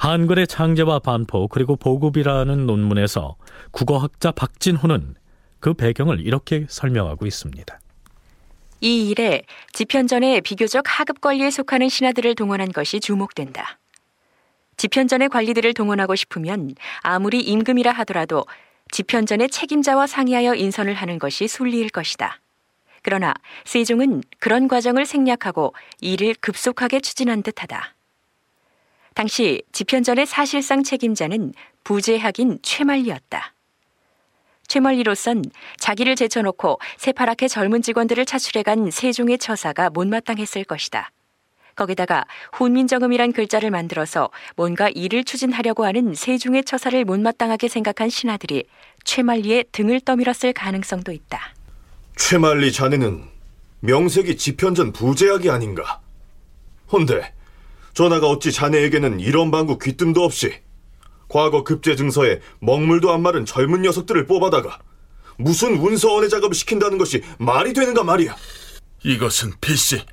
한글의 0.01 0.47
창제와 0.47 1.01
반포 1.01 1.49
그리고 1.49 1.77
보급이라는 1.77 2.67
논문에서 2.67 3.37
국어학자 3.71 4.31
박진호는 4.31 5.15
그 5.59 5.75
배경을 5.75 6.21
이렇게 6.27 6.65
설명하고 6.71 7.27
있습니다. 7.27 7.79
이 8.81 9.11
일에 9.11 9.43
집현전의 9.75 10.41
비교적 10.41 10.85
하급 10.87 11.21
관리에 11.21 11.51
속하는 11.51 11.91
신하들을 11.91 12.35
동원한 12.35 12.73
것이 12.73 12.99
주목된다. 12.99 13.79
집현전의 14.79 15.29
관리들을 15.29 15.75
동원하고 15.75 16.15
싶으면 16.15 16.75
아무리 17.03 17.41
임금이라 17.41 17.93
하더라도 17.93 18.47
집현전의 18.93 19.51
책임자와 19.51 20.07
상의하여 20.07 20.55
인선을 20.55 20.95
하는 20.95 21.19
것이 21.19 21.47
순리일 21.47 21.91
것이다. 21.91 22.41
그러나 23.03 23.35
세종은 23.67 24.23
그런 24.39 24.67
과정을 24.67 25.05
생략하고 25.05 25.75
일을 26.01 26.37
급속하게 26.41 27.01
추진한 27.01 27.43
듯하다. 27.43 27.97
당시 29.21 29.61
집현전의 29.73 30.25
사실상 30.25 30.83
책임자는 30.83 31.53
부재학인 31.85 32.59
최만리였다. 32.63 33.53
최멀리로선 34.67 35.45
자기를 35.77 36.17
제쳐놓고 36.17 36.79
새파랗게 36.97 37.47
젊은 37.49 37.83
직원들을 37.83 38.25
차출해간 38.25 38.91
세종의 38.91 39.37
처사가 39.37 39.91
못마땅했을 39.91 40.65
것이다. 40.65 41.11
거기다가 41.77 42.25
훈민정음이란 42.55 43.33
글자를 43.33 43.71
만들어서 43.71 44.31
뭔가 44.57 44.89
일을 44.89 45.25
추진하려고 45.25 45.85
하는 45.85 46.15
세종의 46.15 46.65
처사를 46.65 47.05
못마땅하게 47.05 47.69
생각한 47.69 48.09
신하들이 48.09 48.65
최만리의 49.05 49.67
등을 49.73 50.01
떠밀었을 50.01 50.55
가능성도 50.55 51.13
있다. 51.13 51.55
최만리 52.17 52.73
자네는 52.73 53.25
명색이 53.81 54.39
집현전 54.39 54.95
부재학이 54.95 55.51
아닌가? 55.51 56.01
헌데 56.91 57.35
전하가 57.95 58.29
어찌 58.29 58.53
자네에게는 58.53 59.21
이런 59.21 59.51
방구 59.51 59.79
귀뜸도 59.79 60.23
없이 60.23 60.55
과거 61.29 61.65
급제 61.65 61.97
증서에 61.97 62.41
먹물도 62.61 63.13
안 63.13 63.23
마른 63.23 63.45
젊은 63.45 63.83
녀석들을 63.83 64.27
뽑아다가 64.27 64.79
무슨 65.39 65.77
운서원의 65.77 66.29
작업을 66.29 66.55
시킨다는 66.55 66.99
것이 66.99 67.23
말이 67.39 67.73
되는가 67.73 68.05
말이야. 68.05 68.37
이것은 69.05 69.53
필시 69.61 70.05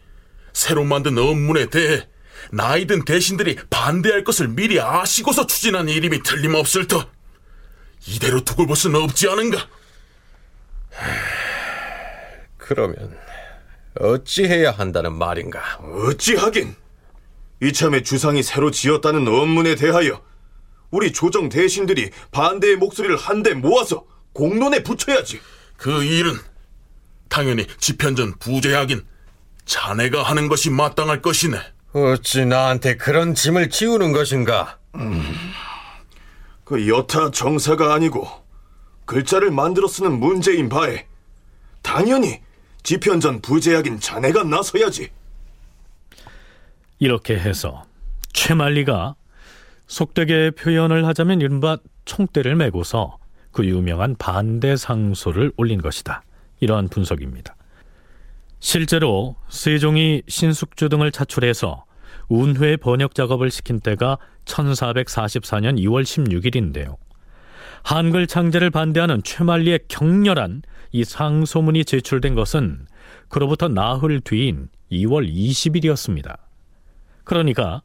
새로 0.53 0.83
만든 0.83 1.17
업문에 1.17 1.67
대해 1.67 2.07
나이든 2.51 3.03
대신들이 3.05 3.57
반대할 3.69 4.23
것을 4.23 4.47
미리 4.47 4.79
아시고서 4.79 5.47
추진한 5.47 5.89
일임이 5.89 6.23
틀림없을 6.23 6.87
터. 6.87 7.05
이대로 8.07 8.41
두고 8.41 8.67
볼 8.67 8.75
수는 8.75 9.01
없지 9.01 9.27
않은가? 9.27 9.67
그러면 12.57 13.17
어찌해야 13.99 14.71
한다는 14.71 15.13
말인가? 15.17 15.77
어찌하긴 15.79 16.75
이참에 17.61 18.03
주상이 18.03 18.43
새로 18.43 18.71
지었다는 18.71 19.27
업문에 19.27 19.75
대하여 19.75 20.21
우리 20.91 21.11
조정 21.11 21.49
대신들이 21.49 22.11
반대의 22.31 22.77
목소리를 22.77 23.15
한데 23.17 23.53
모아서 23.53 24.05
공론에 24.33 24.83
붙여야지. 24.83 25.39
그 25.75 26.03
일은 26.03 26.33
당연히 27.29 27.67
집현전 27.79 28.39
부재하긴 28.39 29.05
자네가 29.65 30.23
하는 30.23 30.47
것이 30.47 30.69
마땅할 30.69 31.21
것이네. 31.21 31.59
어찌 31.93 32.45
나한테 32.45 32.95
그런 32.95 33.33
짐을 33.33 33.69
지우는 33.69 34.11
것인가? 34.11 34.77
음, 34.95 35.23
그 36.63 36.87
여타 36.87 37.31
정사가 37.31 37.93
아니고 37.93 38.27
글자를 39.05 39.51
만들어 39.51 39.87
쓰는 39.87 40.19
문제인 40.19 40.69
바에 40.69 41.05
당연히 41.81 42.41
지편전 42.83 43.41
부제약인 43.41 43.99
자네가 43.99 44.43
나서야지. 44.43 45.09
이렇게 46.99 47.37
해서 47.37 47.83
최만리가 48.33 49.15
속되게 49.87 50.51
표현을 50.51 51.05
하자면 51.05 51.41
이른바 51.41 51.77
총대를 52.05 52.55
메고서 52.55 53.17
그 53.51 53.65
유명한 53.65 54.15
반대 54.17 54.75
상소를 54.75 55.51
올린 55.57 55.81
것이다. 55.81 56.23
이러한 56.59 56.89
분석입니다. 56.89 57.55
실제로 58.59 59.35
세종이 59.49 60.23
신숙주 60.27 60.89
등을 60.89 61.11
차출해서 61.11 61.85
운회 62.29 62.75
번역 62.77 63.15
작업을 63.15 63.51
시킨 63.51 63.79
때가 63.79 64.17
1444년 64.45 65.79
2월 65.79 66.03
16일인데요. 66.03 66.97
한글 67.83 68.27
창제를 68.27 68.69
반대하는 68.69 69.21
최만리의 69.23 69.81
격렬한 69.87 70.63
이 70.91 71.03
상소문이 71.03 71.85
제출된 71.85 72.35
것은 72.35 72.87
그로부터 73.29 73.67
나흘 73.67 74.19
뒤인 74.21 74.69
2월 74.91 75.31
20일이었습니다. 75.31 76.46
그러니까 77.27 77.81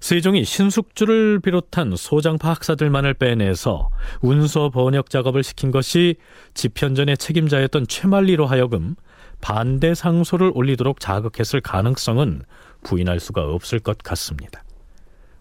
세종이 0.00 0.44
신숙주를 0.44 1.40
비롯한 1.40 1.96
소장파 1.96 2.50
학사들만을 2.50 3.14
빼내서 3.14 3.88
운서 4.20 4.68
번역 4.68 5.08
작업을 5.08 5.42
시킨 5.42 5.70
것이 5.70 6.16
집현전의 6.52 7.16
책임자였던 7.16 7.86
최만리로 7.88 8.46
하여금 8.46 8.94
반대 9.40 9.94
상소를 9.94 10.52
올리도록 10.54 11.00
자극했을 11.00 11.60
가능성은 11.60 12.42
부인할 12.82 13.18
수가 13.18 13.44
없을 13.44 13.78
것 13.78 13.98
같습니다. 13.98 14.62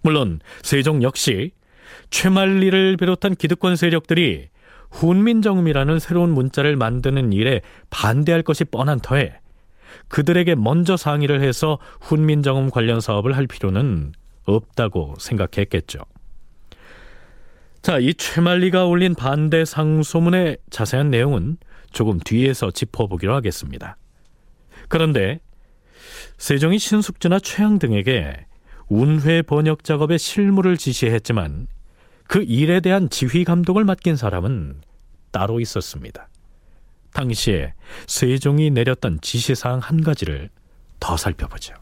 물론 0.01 0.39
세종 0.61 1.03
역시 1.03 1.51
최만리를 2.09 2.97
비롯한 2.97 3.35
기득권 3.35 3.75
세력들이 3.75 4.47
훈민정음이라는 4.91 5.99
새로운 5.99 6.31
문자를 6.31 6.75
만드는 6.75 7.33
일에 7.33 7.61
반대할 7.89 8.43
것이 8.43 8.63
뻔한 8.63 8.99
터에 8.99 9.39
그들에게 10.07 10.55
먼저 10.55 10.97
상의를 10.97 11.41
해서 11.41 11.79
훈민정음 12.01 12.69
관련 12.69 12.99
사업을 13.01 13.35
할 13.35 13.47
필요는 13.47 14.13
없다고 14.45 15.15
생각했겠죠. 15.19 15.99
자, 17.81 17.99
이 17.99 18.13
최만리가 18.13 18.85
올린 18.85 19.13
반대 19.13 19.65
상소문의 19.65 20.57
자세한 20.69 21.11
내용은 21.11 21.57
조금 21.91 22.19
뒤에서 22.19 22.71
짚어보기로 22.71 23.33
하겠습니다. 23.35 23.97
그런데 24.87 25.39
세종이 26.37 26.79
신숙주나 26.79 27.39
최양 27.39 27.79
등에게 27.79 28.45
운회 28.87 29.41
번역 29.41 29.83
작업의 29.83 30.19
실무를 30.19 30.77
지시했지만 30.77 31.67
그 32.27 32.43
일에 32.43 32.79
대한 32.79 33.09
지휘 33.09 33.43
감독을 33.43 33.83
맡긴 33.83 34.15
사람은 34.15 34.81
따로 35.31 35.59
있었습니다. 35.59 36.29
당시에 37.13 37.73
세종이 38.07 38.69
내렸던 38.69 39.19
지시사항 39.21 39.79
한 39.79 40.03
가지를 40.03 40.49
더 40.99 41.17
살펴보죠. 41.17 41.73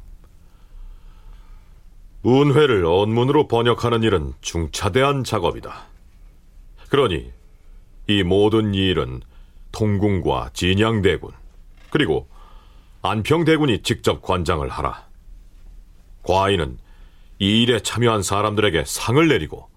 운회를 2.23 2.85
언문으로 2.85 3.47
번역하는 3.47 4.03
일은 4.03 4.33
중차대한 4.41 5.23
작업이다. 5.23 5.87
그러니 6.89 7.31
이 8.07 8.23
모든 8.23 8.73
일은 8.73 9.21
통궁과 9.71 10.51
진양대군 10.53 11.31
그리고 11.89 12.27
안평대군이 13.01 13.81
직접 13.81 14.21
관장을 14.21 14.69
하라. 14.69 15.07
과인은 16.23 16.77
이 17.39 17.63
일에 17.63 17.79
참여한 17.79 18.21
사람들에게 18.21 18.83
상을 18.85 19.27
내리고 19.27 19.67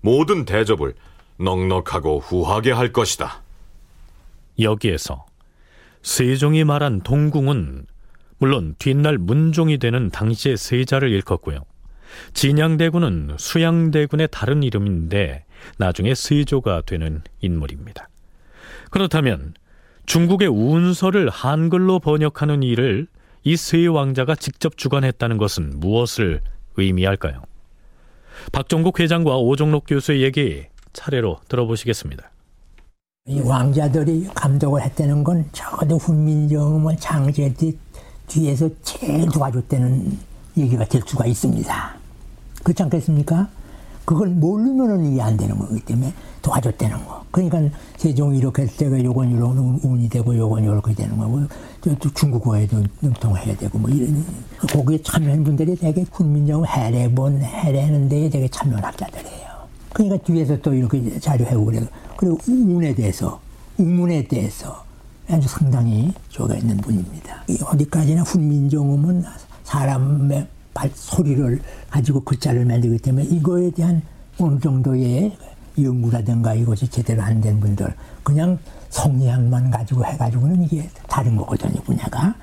모든 0.00 0.44
대접을 0.44 0.94
넉넉하고 1.38 2.20
후하게 2.20 2.72
할 2.72 2.92
것이다. 2.92 3.42
여기에서 4.58 5.26
세종이 6.02 6.64
말한 6.64 7.00
동궁은 7.02 7.86
물론 8.38 8.74
뒷날 8.78 9.18
문종이 9.18 9.78
되는 9.78 10.10
당시의 10.10 10.56
세자를 10.56 11.10
일컫고요. 11.10 11.60
진양대군은 12.34 13.36
수양대군의 13.38 14.28
다른 14.30 14.62
이름인데 14.62 15.44
나중에 15.76 16.14
세조가 16.14 16.82
되는 16.86 17.22
인물입니다. 17.40 18.08
그렇다면 18.90 19.54
중국의 20.06 20.48
운서를 20.48 21.28
한글로 21.28 21.98
번역하는 21.98 22.62
일을 22.62 23.06
이 23.44 23.56
세 23.56 23.86
왕자가 23.86 24.34
직접 24.34 24.76
주관했다는 24.76 25.38
것은 25.38 25.80
무엇을 25.80 26.40
의미할까요? 26.76 27.42
박종국 28.52 29.00
회장과 29.00 29.36
오종록 29.36 29.84
교수의 29.86 30.22
얘기 30.22 30.66
차례로 30.92 31.40
들어보시겠습니다. 31.48 32.30
이 33.28 33.40
왕자들이 33.40 34.26
감독을 34.34 34.80
했다는 34.80 35.22
건 35.22 35.44
적어도 35.52 35.98
훈민정음을 35.98 36.96
창제할 36.96 37.52
때 37.52 37.74
뒤에서 38.26 38.70
제일 38.82 39.28
도와줬다는 39.28 40.16
얘기가 40.56 40.86
될 40.86 41.02
수가 41.04 41.26
있습니다. 41.26 41.96
그렇지 42.64 42.82
않겠습니까? 42.84 43.48
그걸 44.06 44.28
모르면은 44.28 45.12
이게 45.12 45.20
안 45.20 45.36
되는 45.36 45.58
거기 45.58 45.78
때문에 45.80 46.10
도와줬다는 46.40 47.04
거. 47.04 47.22
그러니까 47.30 47.60
세종이 47.98 48.38
이렇게 48.38 48.62
했을 48.62 48.78
때가 48.78 49.04
요건 49.04 49.30
이런 49.30 49.78
운이 49.82 50.08
되고 50.08 50.34
요건 50.34 50.64
이렇게 50.64 50.94
되는 50.94 51.18
거고 51.18 51.42
또 51.82 52.10
중국어에도 52.14 52.82
능통해야 53.02 53.54
되고 53.58 53.78
뭐 53.78 53.90
이런 53.90 54.24
거기에 54.72 55.02
참여한 55.02 55.44
분들이 55.44 55.76
되게 55.76 56.02
군민정 56.04 56.64
해례본 56.64 57.42
해례하는 57.42 58.08
데에 58.08 58.30
되게 58.30 58.48
참여한 58.48 58.82
학자들이에요. 58.82 59.48
그러니까 59.92 60.16
뒤에서 60.24 60.56
또 60.62 60.72
이렇게 60.72 61.20
자료해오고 61.20 61.66
그래요. 61.66 61.86
그리고 62.18 62.36
운에 62.48 62.94
대해서 62.96 63.40
우문에 63.78 64.26
대해서 64.26 64.84
아주 65.30 65.46
상당히 65.46 66.12
조가 66.30 66.56
있는 66.56 66.76
분입니다. 66.78 67.44
어디까지나 67.64 68.22
훈민정 68.22 68.92
음은 68.92 69.24
사람의 69.62 70.48
발 70.74 70.90
소리를 70.94 71.60
가지고 71.88 72.20
글자를 72.20 72.64
만들기 72.64 72.98
때문에 72.98 73.24
이거에 73.26 73.70
대한 73.70 74.02
어느 74.38 74.58
정도의 74.58 75.36
연구라든가 75.80 76.54
이것이 76.54 76.88
제대로 76.88 77.22
안 77.22 77.40
된 77.40 77.60
분들 77.60 77.94
그냥 78.24 78.58
성리학만 78.90 79.70
가지고 79.70 80.04
해가지고는 80.04 80.64
이게 80.64 80.90
다른 81.06 81.36
거거든요 81.36 81.80
분야가. 81.82 82.34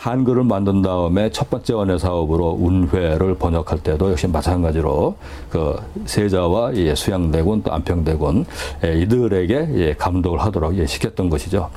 한글을 0.00 0.44
만든 0.44 0.80
다음에 0.80 1.28
첫 1.30 1.50
번째 1.50 1.74
원의 1.74 1.98
사업으로 1.98 2.56
운회를 2.58 3.34
번역할 3.34 3.80
때도 3.80 4.10
역시 4.10 4.26
마찬가지로 4.26 5.14
그 5.50 5.76
세자와 6.06 6.74
예, 6.76 6.94
수양대군 6.94 7.62
또 7.62 7.70
안평대군 7.70 8.46
예, 8.82 8.98
이들에게 9.02 9.68
예, 9.74 9.92
감독을 9.92 10.40
하도록 10.40 10.74
예, 10.78 10.86
시켰던 10.86 11.28
것이죠. 11.28 11.68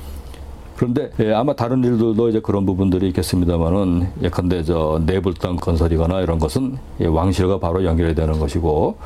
그런데 0.74 1.10
예, 1.20 1.34
아마 1.34 1.54
다른 1.54 1.84
일들도 1.84 2.30
이제 2.30 2.40
그런 2.40 2.64
부분들이 2.64 3.08
있겠습니다만은 3.08 4.08
예컨대 4.22 4.62
저 4.62 5.02
내불당 5.04 5.56
건설이거나 5.56 6.22
이런 6.22 6.38
것은 6.38 6.78
예, 7.00 7.06
왕실과 7.06 7.58
바로 7.58 7.84
연결이 7.84 8.14
되는 8.14 8.38
것이고 8.38 8.96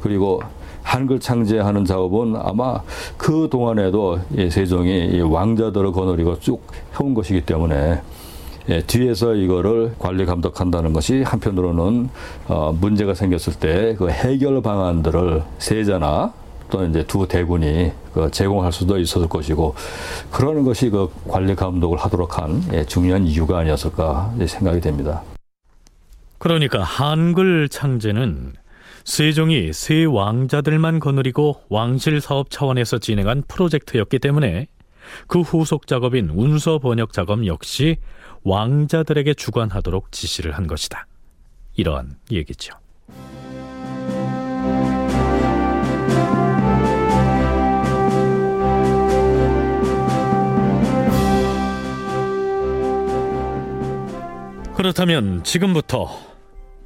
그리고 0.00 0.40
한글 0.84 1.18
창제하는 1.18 1.84
작업은 1.84 2.36
아마 2.36 2.80
그 3.16 3.48
동안에도 3.50 4.20
예, 4.36 4.48
세종이 4.48 5.20
왕자들을 5.20 5.90
거느리고 5.90 6.38
쭉 6.38 6.62
해온 6.94 7.14
것이기 7.14 7.40
때문에 7.40 8.02
예, 8.68 8.82
뒤에서 8.82 9.34
이거를 9.34 9.94
관리 9.98 10.26
감독한다는 10.26 10.92
것이 10.92 11.22
한편으로는 11.22 12.10
어, 12.48 12.76
문제가 12.78 13.14
생겼을 13.14 13.54
때 13.54 13.94
그 13.98 14.10
해결 14.10 14.60
방안들을 14.62 15.42
세자나 15.58 16.32
또 16.70 16.84
이제 16.84 17.02
두 17.06 17.26
대군이 17.26 17.92
그 18.12 18.30
제공할 18.30 18.72
수도 18.72 18.98
있었을 18.98 19.28
것이고 19.28 19.74
그러는 20.30 20.64
것이 20.64 20.90
그 20.90 21.08
관리 21.26 21.54
감독을 21.54 21.98
하도록 21.98 22.38
한 22.38 22.62
예, 22.72 22.84
중요한 22.84 23.26
이유가 23.26 23.58
아니었을까 23.58 24.34
생각이 24.46 24.80
됩니다. 24.80 25.22
그러니까 26.38 26.82
한글 26.82 27.68
창제는 27.68 28.52
세종이 29.04 29.72
세 29.72 30.04
왕자들만 30.04 31.00
거느리고 31.00 31.62
왕실 31.70 32.20
사업 32.20 32.50
차원에서 32.50 32.98
진행한 32.98 33.42
프로젝트였기 33.48 34.18
때문에 34.18 34.66
그 35.26 35.40
후속 35.40 35.86
작업인 35.86 36.28
운서 36.28 36.78
번역 36.78 37.14
작업 37.14 37.46
역시 37.46 37.96
왕자들에게 38.44 39.34
주관하도록 39.34 40.12
지시를 40.12 40.52
한 40.52 40.66
것이다. 40.66 41.06
이러한 41.76 42.16
얘기죠. 42.30 42.74
그렇다면 54.74 55.42
지금부터 55.42 56.08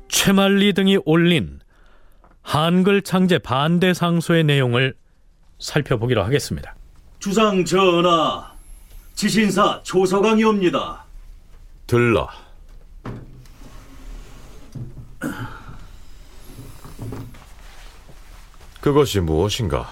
최만리 0.09 0.73
등이 0.73 0.99
올린 1.05 1.61
한글 2.41 3.03
창제 3.03 3.38
반대 3.38 3.93
상소의 3.93 4.45
내용을 4.45 4.95
살펴보기로 5.59 6.23
하겠습니다. 6.25 6.75
주상 7.19 7.65
전하, 7.65 8.51
지신사 9.15 9.81
조서강이옵니다. 9.83 11.02
들라. 11.92 12.26
그것이 18.81 19.20
무엇인가? 19.20 19.90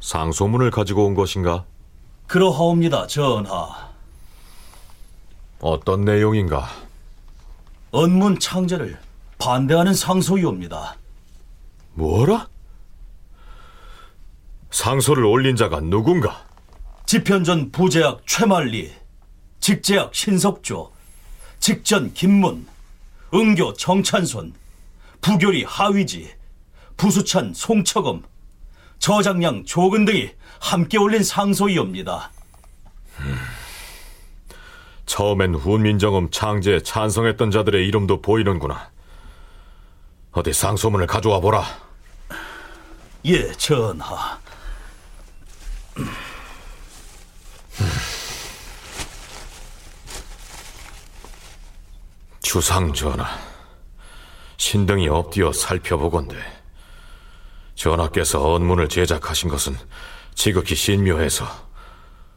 상소문을 0.00 0.72
가지고 0.72 1.06
온 1.06 1.14
것인가? 1.14 1.64
그러하옵니다, 2.26 3.06
전하. 3.06 3.92
어떤 5.60 6.04
내용인가? 6.04 6.66
언문 7.92 8.40
창제를 8.40 8.98
반대하는 9.38 9.94
상소이옵니다. 9.94 10.96
뭐라? 11.92 12.48
상소를 14.72 15.24
올린 15.24 15.54
자가 15.54 15.78
누군가? 15.78 16.44
집현전 17.06 17.70
부제학 17.70 18.26
최만리, 18.26 19.03
직제학 19.64 20.14
신석조, 20.14 20.92
직전 21.58 22.12
김문, 22.12 22.66
응교 23.32 23.72
정찬손, 23.72 24.52
부교리 25.22 25.64
하위지, 25.64 26.34
부수찬 26.98 27.54
송처검, 27.54 28.24
저장량 28.98 29.64
조근 29.64 30.04
등이 30.04 30.32
함께 30.60 30.98
올린 30.98 31.24
상소이옵니다. 31.24 32.30
처음엔 35.06 35.54
훈민정음 35.54 36.30
창제에 36.30 36.82
찬성했던 36.82 37.50
자들의 37.50 37.88
이름도 37.88 38.20
보이는구나. 38.20 38.90
어디 40.32 40.52
상소문을 40.52 41.06
가져와 41.06 41.40
보라. 41.40 41.64
예, 43.24 43.50
전하. 43.52 44.38
주상 52.54 52.92
전하, 52.92 53.26
신등이 54.58 55.08
엎드려 55.08 55.52
살펴보건대 55.52 56.36
전하께서 57.74 58.52
언문을 58.52 58.88
제작하신 58.88 59.48
것은 59.48 59.76
지극히 60.36 60.76
신묘해서 60.76 61.44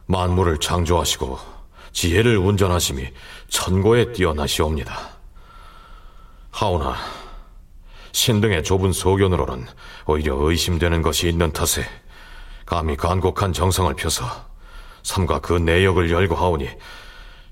만물을 0.08 0.58
창조하시고 0.58 1.38
지혜를 1.91 2.36
운전하심이 2.36 3.13
천고에 3.49 4.12
뛰어나시옵니다. 4.13 4.97
하오나 6.49 6.95
신등의 8.12 8.63
좁은 8.63 8.93
소견으로는 8.93 9.67
오히려 10.08 10.36
의심되는 10.36 11.03
것이 11.03 11.30
있는 11.30 11.53
탓에 11.53 11.88
감히 12.65 12.97
간곡한 12.97 13.53
정성을 13.53 13.93
펴서 13.93 14.25
삼가 15.03 15.41
그 15.41 15.53
내역을 15.53 16.10
열고 16.10 16.34
하오니 16.34 16.69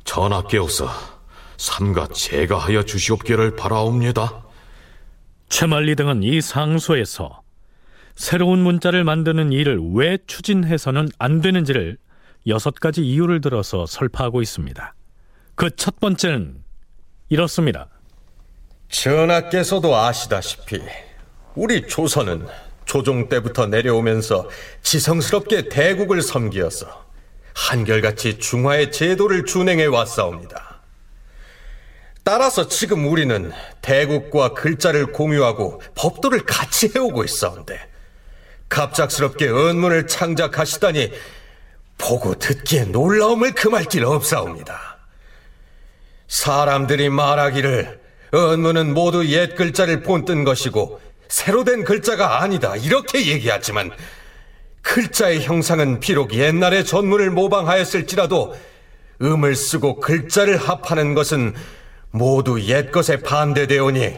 전하께옵서 0.03 1.14
삼가 1.57 2.07
제가 2.13 2.57
하여 2.57 2.83
주시옵기를 2.83 3.55
바라옵니다. 3.55 4.43
최만리 5.49 5.95
등은 5.95 6.23
이 6.23 6.41
상소에서 6.41 7.41
새로운 8.15 8.59
문자를 8.59 9.03
만드는 9.03 9.51
일을 9.51 9.79
왜 9.93 10.17
추진해서는 10.25 11.09
안 11.19 11.41
되는지를 11.41 11.97
여섯 12.47 12.75
가지 12.75 13.01
이유를 13.05 13.41
들어서 13.41 13.85
설파하고 13.85 14.41
있습니다. 14.41 14.93
그 15.55 15.69
첫 15.75 15.99
번째는 15.99 16.63
이렇습니다. 17.29 17.87
전하께서도 18.89 19.95
아시다시피 19.95 20.79
우리 21.55 21.87
조선은 21.87 22.45
조종 22.85 23.29
때부터 23.29 23.65
내려오면서 23.67 24.47
지성스럽게 24.83 25.69
대국을 25.69 26.21
섬기어서 26.21 27.05
한결같이 27.55 28.37
중화의 28.37 28.91
제도를 28.91 29.45
준행해 29.45 29.85
왔사옵니다. 29.85 30.74
따라서 32.25 32.67
지금 32.67 33.07
우리는 33.07 33.51
대국과 33.83 34.55
글자를 34.55 35.11
공유하고 35.11 35.79
법도를 35.93 36.43
같이 36.43 36.91
해오고 36.93 37.23
있사온데 37.23 37.79
갑작스럽게 38.67 39.47
언문을 39.47 40.07
창작하시다니 40.07 41.11
보고 41.99 42.33
듣기에 42.33 42.85
놀라움을 42.85 43.53
금할 43.53 43.85
길 43.85 44.05
없사옵니다. 44.05 44.97
사람들이 46.27 47.09
말하기를 47.09 48.01
언문은 48.31 48.95
모두 48.95 49.23
옛 49.27 49.53
글자를 49.53 50.01
본뜬 50.01 50.43
것이고 50.45 50.99
새로 51.27 51.63
된 51.63 51.83
글자가 51.83 52.41
아니다 52.41 52.75
이렇게 52.75 53.27
얘기하지만 53.27 53.91
글자의 54.81 55.43
형상은 55.43 55.99
비록 55.99 56.33
옛날의 56.33 56.85
전문을 56.85 57.29
모방하였을지라도 57.29 58.55
음을 59.21 59.55
쓰고 59.55 59.99
글자를 59.99 60.57
합하는 60.57 61.13
것은 61.13 61.53
모두 62.15 62.61
옛 62.61 62.91
것에 62.91 63.17
반대되오니 63.17 64.13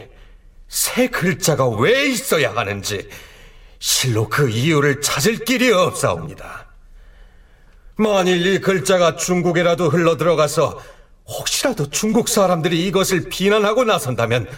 새 0.68 1.08
글자가 1.08 1.68
왜 1.68 2.06
있어야 2.06 2.54
하는지 2.54 3.08
실로 3.80 4.28
그 4.28 4.48
이유를 4.48 5.00
찾을 5.00 5.44
길이 5.44 5.72
없사옵니다. 5.72 6.66
만일 7.96 8.46
이 8.46 8.60
글자가 8.60 9.16
중국에라도 9.16 9.88
흘러 9.88 10.16
들어가서 10.16 10.80
혹시라도 11.26 11.90
중국 11.90 12.28
사람들이 12.28 12.86
이것을 12.86 13.28
비난하고 13.28 13.84
나선다면 13.84 14.48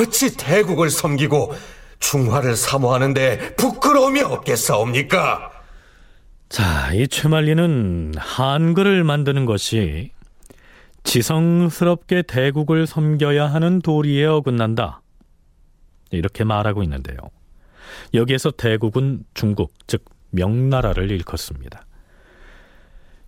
어찌 0.00 0.36
대국을 0.36 0.90
섬기고 0.90 1.54
중화를 2.00 2.56
사모하는데 2.56 3.56
부끄러움이 3.56 4.22
없겠사옵니까? 4.22 5.50
자, 6.48 6.90
이 6.92 7.06
최만리는 7.08 8.14
한글을 8.16 9.04
만드는 9.04 9.44
것이 9.44 10.15
지성스럽게 11.06 12.22
대국을 12.22 12.86
섬겨야 12.86 13.46
하는 13.46 13.80
도리에 13.80 14.26
어긋난다. 14.26 15.00
이렇게 16.10 16.44
말하고 16.44 16.82
있는데요. 16.82 17.16
여기에서 18.12 18.50
대국은 18.50 19.24
중국, 19.32 19.72
즉 19.86 20.04
명나라를 20.30 21.10
일컫습니다. 21.10 21.86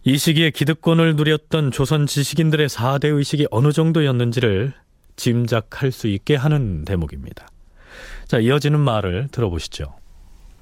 이 0.04 0.18
시기에 0.18 0.50
기득권을 0.50 1.16
누렸던 1.16 1.70
조선 1.70 2.06
지식인들의 2.06 2.68
사대 2.68 3.08
의식이 3.08 3.46
어느 3.50 3.72
정도였는지를 3.72 4.74
짐작할 5.16 5.92
수 5.92 6.08
있게 6.08 6.36
하는 6.36 6.84
대목입니다. 6.84 7.46
자, 8.26 8.38
이어지는 8.38 8.80
말을 8.80 9.28
들어보시죠. 9.30 9.94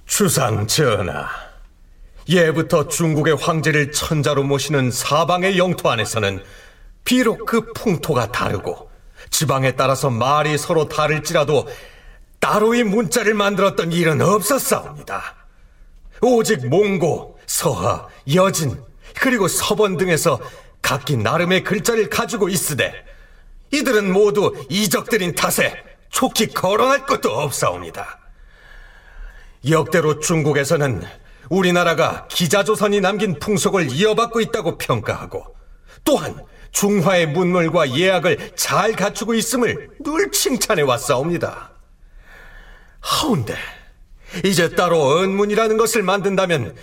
주상 0.07 0.67
전하, 0.67 1.29
예부터 2.29 2.89
중국의 2.89 3.37
황제를 3.37 3.93
천자로 3.93 4.45
모시는 4.45 4.91
사방의 4.91 5.59
영토 5.59 5.91
안에서는 5.91 6.41
비록 7.07 7.47
그 7.47 7.73
풍토가 7.73 8.33
다르고 8.33 8.91
지방에 9.31 9.77
따라서 9.77 10.11
말이 10.11 10.59
서로 10.59 10.89
다를지라도 10.89 11.67
따로의 12.41 12.85
문자를 12.85 13.33
만들었던 13.33 13.93
일은 13.93 14.21
없었사옵니다. 14.21 15.23
오직 16.21 16.67
몽고, 16.69 17.39
서하, 17.47 18.09
여진, 18.35 18.83
그리고 19.15 19.49
서번 19.49 19.97
등에서 19.97 20.41
각기 20.83 21.17
나름의 21.17 21.65
글자를 21.65 22.11
가지고 22.11 22.49
있으되 22.49 22.93
이들은 23.73 24.13
모두 24.13 24.53
이적들인 24.69 25.35
탓에 25.35 25.83
좋게 26.11 26.49
거론할 26.49 27.07
것도 27.07 27.31
없사옵니다. 27.31 28.19
역대로 29.69 30.19
중국에서는 30.19 31.03
우리나라가 31.51 32.27
기자조선이 32.29 33.01
남긴 33.01 33.39
풍속을 33.39 33.93
이어받고 33.93 34.41
있다고 34.41 34.79
평가하고 34.79 35.45
또한 36.05 36.45
중화의 36.77 37.29
문물과 37.29 37.97
예약을 37.97 38.51
잘 38.55 38.93
갖추고 38.93 39.33
있음을 39.35 39.89
늘 40.05 40.31
칭찬해 40.31 40.83
왔사옵니다. 40.83 41.71
하운데 43.01 43.55
이제 44.45 44.69
따로 44.69 45.01
언문이라는 45.07 45.79
것을 45.79 46.03
만든다면 46.03 46.75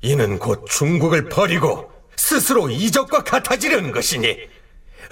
이는 0.00 0.38
곧 0.38 0.64
중국을 0.70 1.28
버리고 1.28 1.92
스스로 2.16 2.70
이적과 2.70 3.24
같아지려는 3.24 3.92
것이니 3.92 4.38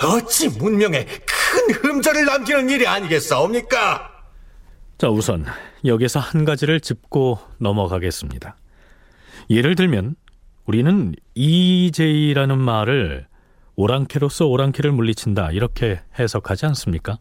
어찌 0.02 0.48
문명에 0.48 1.04
큰 1.04 1.74
흠절을 1.74 2.24
남기는 2.24 2.70
일이 2.70 2.86
아니겠사옵니까? 2.86 4.10
자, 4.96 5.08
우선 5.10 5.44
여기서 5.84 6.18
한 6.18 6.46
가지를 6.46 6.80
짚고 6.80 7.40
넘어가겠습니다. 7.58 8.56
예를 9.50 9.74
들면 9.74 10.16
우리는 10.64 11.14
EJ라는 11.34 12.58
말을 12.58 13.27
오랑캐로서 13.78 14.46
오랑캐를 14.48 14.90
물리친다 14.90 15.52
이렇게 15.52 16.00
해석하지 16.18 16.66
않습니까? 16.66 17.18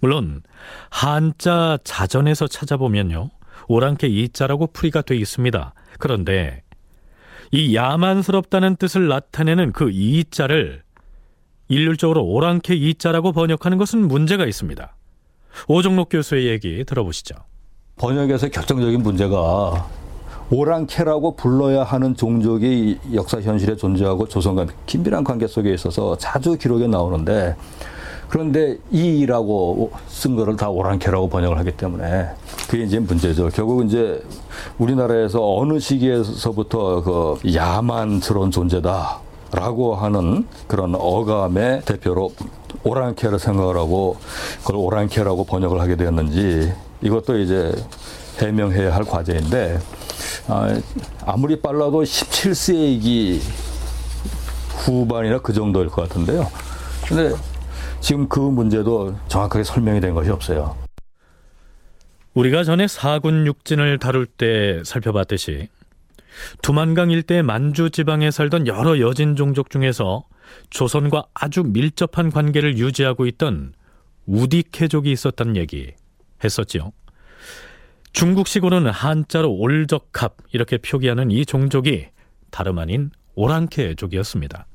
물론 0.00 0.42
한자 0.90 1.78
자전에서 1.84 2.48
찾아보면요. 2.48 3.30
오랑캐 3.68 4.08
이자라고 4.08 4.66
풀이가 4.72 5.02
돼 5.02 5.16
있습니다. 5.16 5.72
그런데 6.00 6.64
이 7.52 7.76
야만스럽다는 7.76 8.74
뜻을 8.74 9.06
나타내는 9.06 9.70
그 9.70 9.92
이자를 9.92 10.82
일률적으로 11.68 12.24
오랑캐 12.24 12.74
이자라고 12.74 13.30
번역하는 13.30 13.78
것은 13.78 14.08
문제가 14.08 14.46
있습니다. 14.46 14.96
오종록 15.68 16.08
교수의 16.08 16.48
얘기 16.48 16.84
들어보시죠. 16.84 17.36
번역에서 17.98 18.48
결정적인 18.48 19.00
문제가 19.00 19.88
오랑캐라고 20.50 21.36
불러야 21.36 21.84
하는 21.84 22.14
종족이 22.14 22.98
역사 23.14 23.40
현실에 23.40 23.76
존재하고 23.76 24.28
조선과 24.28 24.66
긴밀한 24.86 25.24
관계 25.24 25.46
속에 25.46 25.72
있어서 25.72 26.16
자주 26.18 26.56
기록에 26.56 26.86
나오는데 26.86 27.56
그런데 28.28 28.78
이라고 28.90 29.92
쓴 30.08 30.36
거를 30.36 30.56
다 30.56 30.68
오랑캐라고 30.68 31.28
번역을 31.28 31.58
하기 31.58 31.72
때문에 31.72 32.28
그게 32.68 32.84
이제 32.84 32.98
문제죠. 32.98 33.48
결국 33.50 33.86
이제 33.86 34.22
우리나라에서 34.78 35.56
어느 35.56 35.78
시기에서부터 35.78 37.02
그 37.02 37.54
야만스러운 37.54 38.50
존재다 38.50 39.20
라고 39.52 39.94
하는 39.94 40.46
그런 40.66 40.94
어감의 40.96 41.82
대표로 41.82 42.32
오랑캐를 42.82 43.38
생각을 43.38 43.76
하고 43.76 44.16
그걸 44.62 44.76
오랑캐라고 44.76 45.44
번역을 45.44 45.80
하게 45.80 45.96
되었는지 45.96 46.72
이것도 47.02 47.38
이제 47.38 47.72
해명해야 48.40 48.92
할 48.92 49.04
과제인데 49.04 49.78
아, 50.48 51.36
무리 51.36 51.60
빨라도 51.60 52.02
17세기 52.02 53.40
후반이나 54.68 55.38
그 55.38 55.52
정도일 55.52 55.88
것 55.88 56.08
같은데요. 56.08 56.50
근데 57.06 57.34
지금 58.00 58.28
그 58.28 58.38
문제도 58.38 59.14
정확하게 59.28 59.64
설명이 59.64 60.00
된 60.00 60.14
것이 60.14 60.30
없어요. 60.30 60.76
우리가 62.34 62.64
전에 62.64 62.88
사군 62.88 63.46
육진을 63.46 63.98
다룰 63.98 64.26
때 64.26 64.82
살펴봤듯이 64.84 65.68
두만강 66.62 67.10
일대 67.10 67.42
만주 67.42 67.90
지방에 67.90 68.30
살던 68.30 68.66
여러 68.66 68.98
여진 68.98 69.36
종족 69.36 69.70
중에서 69.70 70.24
조선과 70.70 71.26
아주 71.32 71.62
밀접한 71.62 72.30
관계를 72.30 72.76
유지하고 72.76 73.26
있던 73.26 73.72
우디케족이 74.26 75.12
있었다는 75.12 75.56
얘기 75.56 75.92
했었지요. 76.42 76.92
중국식으로는 78.14 78.90
한자로 78.90 79.52
올적합 79.52 80.36
이렇게 80.52 80.78
표기하는 80.78 81.30
이 81.30 81.44
종족이 81.44 82.06
다름 82.50 82.78
아닌 82.78 83.10
오랑캐족이었습니다. 83.34 84.66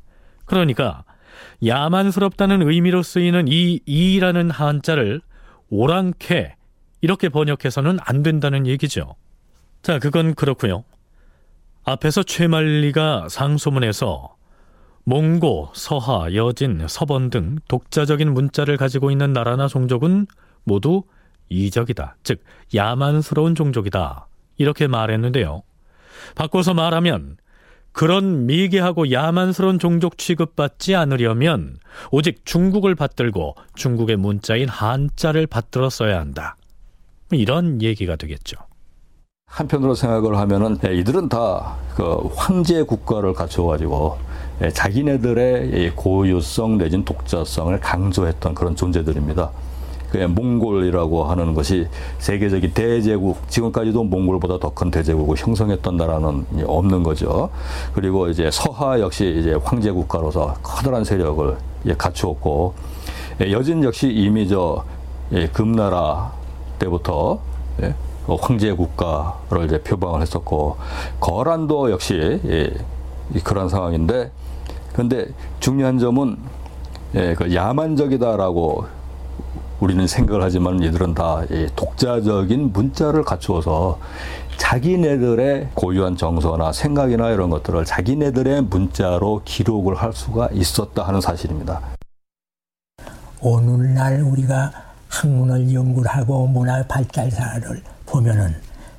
그러니까 0.45 1.05
야만스럽다는 1.65 2.69
의미로 2.69 3.01
쓰이는 3.01 3.47
이 3.47 3.79
이라는 3.85 4.51
한자를 4.51 5.21
오랑캐 5.69 6.55
이렇게 7.01 7.29
번역해서는 7.29 7.97
안 8.01 8.23
된다는 8.23 8.67
얘기죠. 8.67 9.15
자, 9.81 9.99
그건 9.99 10.35
그렇고요. 10.35 10.83
앞에서 11.85 12.23
최말리가 12.23 13.27
상소문에서 13.29 14.35
몽고, 15.05 15.71
서하, 15.73 16.33
여진, 16.35 16.85
서번 16.89 17.29
등 17.29 17.57
독자적인 17.69 18.33
문자를 18.33 18.75
가지고 18.75 19.11
있는 19.11 19.31
나라나 19.31 19.69
종족은 19.69 20.27
모두 20.65 21.03
이적이다. 21.49 22.17
즉, 22.23 22.43
야만스러운 22.73 23.55
종족이다. 23.55 24.27
이렇게 24.57 24.87
말했는데요. 24.87 25.63
바꿔서 26.35 26.73
말하면 26.73 27.37
그런 27.91 28.45
미개하고 28.45 29.11
야만스러운 29.11 29.79
종족 29.79 30.17
취급받지 30.17 30.95
않으려면 30.95 31.79
오직 32.11 32.45
중국을 32.45 32.95
받들고 32.95 33.55
중국의 33.75 34.17
문자인 34.17 34.69
한자를 34.69 35.47
받들어 35.47 35.89
써야 35.89 36.19
한다. 36.19 36.55
이런 37.31 37.81
얘기가 37.81 38.15
되겠죠. 38.15 38.57
한편으로 39.47 39.95
생각을 39.95 40.37
하면은 40.37 40.77
예, 40.85 40.95
이들은 40.95 41.29
다 41.29 41.77
그 41.99 42.29
황제 42.33 42.81
국가를 42.83 43.33
갖춰가지고 43.33 44.17
예, 44.61 44.69
자기네들의 44.69 45.91
고유성 45.97 46.77
내진 46.77 47.03
독자성을 47.03 47.77
강조했던 47.81 48.55
그런 48.55 48.73
존재들입니다. 48.73 49.51
그 50.11 50.17
몽골이라고 50.17 51.23
하는 51.25 51.53
것이 51.53 51.87
세계적인 52.17 52.73
대제국 52.73 53.49
지금까지도 53.49 54.03
몽골보다 54.03 54.59
더 54.59 54.69
큰 54.69 54.91
대제국을 54.91 55.35
형성했던 55.37 55.97
나라는 55.97 56.45
없는 56.65 57.03
거죠. 57.03 57.49
그리고 57.93 58.29
이제 58.29 58.49
서하 58.51 58.99
역시 58.99 59.37
이제 59.39 59.53
황제 59.63 59.91
국가로서 59.91 60.55
커다란 60.63 61.03
세력을 61.03 61.57
갖추었고 61.97 62.73
예, 63.41 63.51
여진 63.51 63.83
역시 63.83 64.09
이미 64.09 64.47
저 64.47 64.83
금나라 65.53 66.31
때부터 66.77 67.39
그 67.77 68.35
황제 68.39 68.71
국가를 68.73 69.65
이제 69.65 69.81
표방을 69.81 70.21
했었고 70.21 70.77
거란도 71.19 71.91
역시 71.91 72.39
예, 72.45 72.71
그런 73.43 73.69
상황인데 73.69 74.31
근데 74.93 75.27
중요한 75.59 75.97
점은 75.99 76.37
예, 77.15 77.33
그 77.33 77.53
야만적이다라고 77.53 78.85
우리는 79.79 80.05
생각을 80.07 80.43
하지만 80.43 80.81
이들은 80.83 81.13
다 81.13 81.43
독자적인 81.75 82.73
문자를 82.73 83.23
갖추어서 83.23 83.99
자기네들의 84.57 85.69
고유한 85.73 86.17
정서나 86.17 86.73
생각이나 86.73 87.29
이런 87.29 87.49
것들을 87.49 87.85
자기네들의 87.85 88.63
문자로 88.63 89.41
기록을 89.45 89.95
할 89.95 90.11
수가 90.11 90.49
있었다 90.51 91.03
하는 91.03 91.21
사실입니다. 91.21 91.79
오늘날 93.41 94.21
우리가 94.21 94.71
학문을 95.07 95.73
연구를 95.73 96.11
하고 96.11 96.45
문화 96.45 96.83
발달사를 96.83 97.81
보면은 98.05 98.53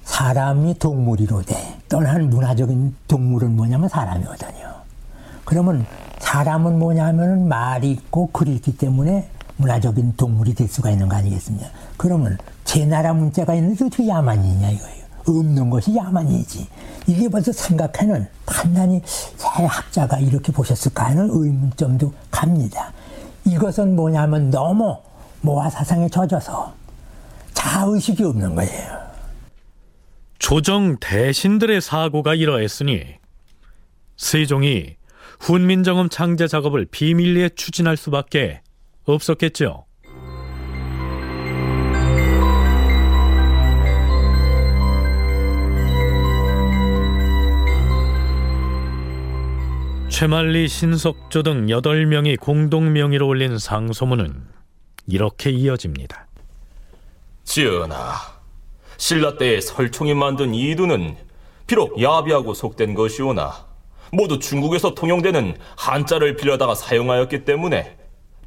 사람이 0.04 0.78
동물이로 0.78 1.42
돼. 1.42 1.56
떠난 1.88 2.30
문화적인 2.30 2.96
동물은 3.06 3.54
뭐냐면 3.54 3.88
사람이거든요. 3.88 4.70
그러면 5.44 5.84
사람은 6.18 6.78
뭐냐면은 6.78 7.48
말이 7.48 7.90
있고 7.90 8.28
글이 8.28 8.54
있기 8.54 8.78
때문에 8.78 9.28
문화적인 9.60 10.14
동물이 10.16 10.54
될 10.54 10.68
수가 10.68 10.90
있는 10.90 11.08
거 11.08 11.16
아니겠습니까? 11.16 11.68
그러면 11.96 12.38
제 12.64 12.84
나라 12.84 13.12
문자가 13.12 13.54
있는데 13.54 13.84
어떻게 13.84 14.08
야만이냐 14.08 14.70
이거예요. 14.70 15.00
없는 15.26 15.70
것이 15.70 15.94
야만이지. 15.94 16.66
이게 17.06 17.28
벌써 17.28 17.52
생각하는 17.52 18.26
판단이 18.46 19.00
새 19.04 19.64
학자가 19.64 20.18
이렇게 20.18 20.52
보셨을까 20.52 21.06
하는 21.06 21.28
의문점도 21.30 22.12
갑니다. 22.30 22.92
이것은 23.44 23.96
뭐냐면 23.96 24.50
너무 24.50 24.96
모아 25.40 25.68
사상에 25.70 26.08
젖어서 26.08 26.72
자의식이 27.54 28.24
없는 28.24 28.54
거예요. 28.54 29.00
조정 30.38 30.96
대신들의 30.98 31.80
사고가 31.80 32.34
이러했으니 32.34 33.02
세종이 34.16 34.96
훈민정음 35.40 36.08
창제 36.08 36.48
작업을 36.48 36.86
비밀리에 36.90 37.50
추진할 37.50 37.96
수밖에 37.96 38.62
없었겠죠. 39.04 39.86
최만리 50.08 50.68
신석조 50.68 51.42
등 51.42 51.66
8명이 51.66 52.38
공동 52.38 52.92
명의로 52.92 53.26
올린 53.26 53.56
상소문은 53.58 54.34
이렇게 55.06 55.50
이어집니다. 55.50 56.26
지은아, 57.44 58.16
신라 58.98 59.38
때에 59.38 59.60
설총이 59.62 60.12
만든 60.14 60.54
이두는 60.54 61.16
비록 61.66 62.02
야비하고 62.02 62.52
속된 62.52 62.94
것이오나 62.94 63.64
모두 64.12 64.38
중국에서 64.38 64.94
통용되는 64.94 65.56
한자를 65.78 66.36
빌려다가 66.36 66.74
사용하였기 66.74 67.44
때문에 67.44 67.96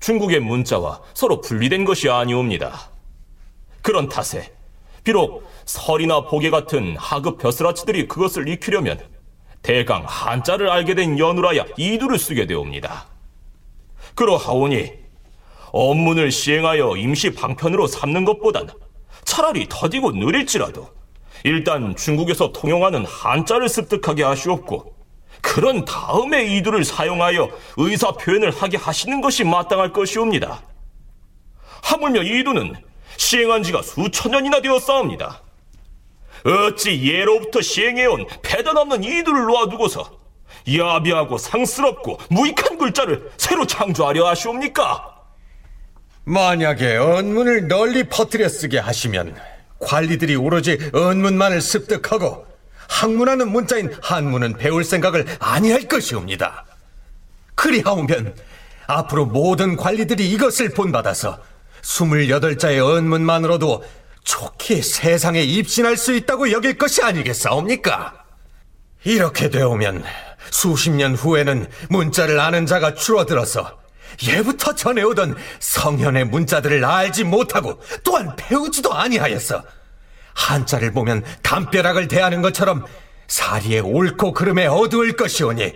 중국의 0.03 0.41
문자와 0.41 0.99
서로 1.13 1.39
분리된 1.39 1.85
것이 1.85 2.09
아니옵니다. 2.09 2.89
그런 3.81 4.09
탓에 4.09 4.51
비록 5.05 5.49
설이나 5.63 6.25
보게 6.25 6.49
같은 6.49 6.97
하급 6.97 7.37
벼슬아치들이 7.37 8.09
그것을 8.09 8.49
익히려면 8.49 8.99
대강 9.61 10.03
한자를 10.05 10.69
알게 10.69 10.95
된 10.95 11.17
연우라야 11.17 11.63
이두를 11.77 12.19
쓰게 12.19 12.47
되옵니다. 12.47 13.05
그러하오니 14.15 14.91
업문을 15.71 16.31
시행하여 16.31 16.97
임시 16.97 17.33
방편으로 17.33 17.87
삼는 17.87 18.25
것보단 18.25 18.67
차라리 19.23 19.67
더디고 19.69 20.11
느릴지라도 20.11 20.89
일단 21.45 21.95
중국에서 21.95 22.51
통용하는 22.51 23.05
한자를 23.05 23.69
습득하게 23.69 24.23
하시옵고 24.23 24.92
그런 25.43 25.83
다음에 25.83 26.45
이들을 26.55 26.83
사용하여 26.85 27.49
의사 27.77 28.11
표현을 28.13 28.49
하게 28.49 28.77
하시는 28.77 29.19
것이 29.21 29.43
마땅할 29.43 29.91
것이옵니다. 29.91 30.63
하물며 31.83 32.23
이두는 32.23 32.73
시행한 33.17 33.61
지가 33.61 33.81
수천 33.83 34.31
년이나 34.31 34.61
되었사옵니다. 34.61 35.41
어찌 36.45 37.03
예로부터 37.03 37.61
시행해온 37.61 38.25
패단 38.41 38.75
없는 38.77 39.03
이두를 39.03 39.45
놓아두고서 39.45 40.09
야비하고 40.75 41.37
상스럽고 41.37 42.19
무익한 42.29 42.77
글자를 42.77 43.29
새로 43.37 43.67
창조하려 43.67 44.25
하시옵니까? 44.25 45.13
만약에 46.23 46.95
언문을 46.95 47.67
널리 47.67 48.03
퍼뜨려 48.05 48.47
쓰게 48.47 48.79
하시면 48.79 49.35
관리들이 49.79 50.37
오로지 50.37 50.79
언문만을 50.93 51.59
습득하고 51.59 52.52
학문하는 52.89 53.51
문자인 53.51 53.93
한문은 54.01 54.57
배울 54.57 54.83
생각을 54.83 55.25
아니할 55.39 55.87
것이옵니다. 55.87 56.65
그리하오면 57.55 58.35
앞으로 58.87 59.25
모든 59.25 59.75
관리들이 59.75 60.29
이것을 60.31 60.69
본받아서 60.69 61.39
28자의 61.81 62.79
언문만으로도 62.79 63.83
좋게 64.23 64.81
세상에 64.81 65.41
입신할 65.41 65.97
수 65.97 66.13
있다고 66.13 66.51
여길 66.51 66.77
것이 66.77 67.01
아니겠사옵니까? 67.03 68.23
이렇게 69.03 69.49
되오면 69.49 70.03
수십 70.49 70.91
년 70.91 71.15
후에는 71.15 71.67
문자를 71.89 72.39
아는 72.39 72.65
자가 72.65 72.93
줄어들어서 72.93 73.79
예부터 74.27 74.75
전해오던 74.75 75.35
성현의 75.59 76.25
문자들을 76.25 76.85
알지 76.85 77.23
못하고 77.25 77.81
또한 78.03 78.33
배우지도 78.35 78.93
아니하였어. 78.93 79.63
한자를 80.35 80.91
보면 80.91 81.23
담벼락을 81.41 82.07
대하는 82.07 82.41
것처럼 82.41 82.85
사리의 83.27 83.81
옳고 83.81 84.33
그름에 84.33 84.67
어두울 84.67 85.15
것이오니 85.15 85.73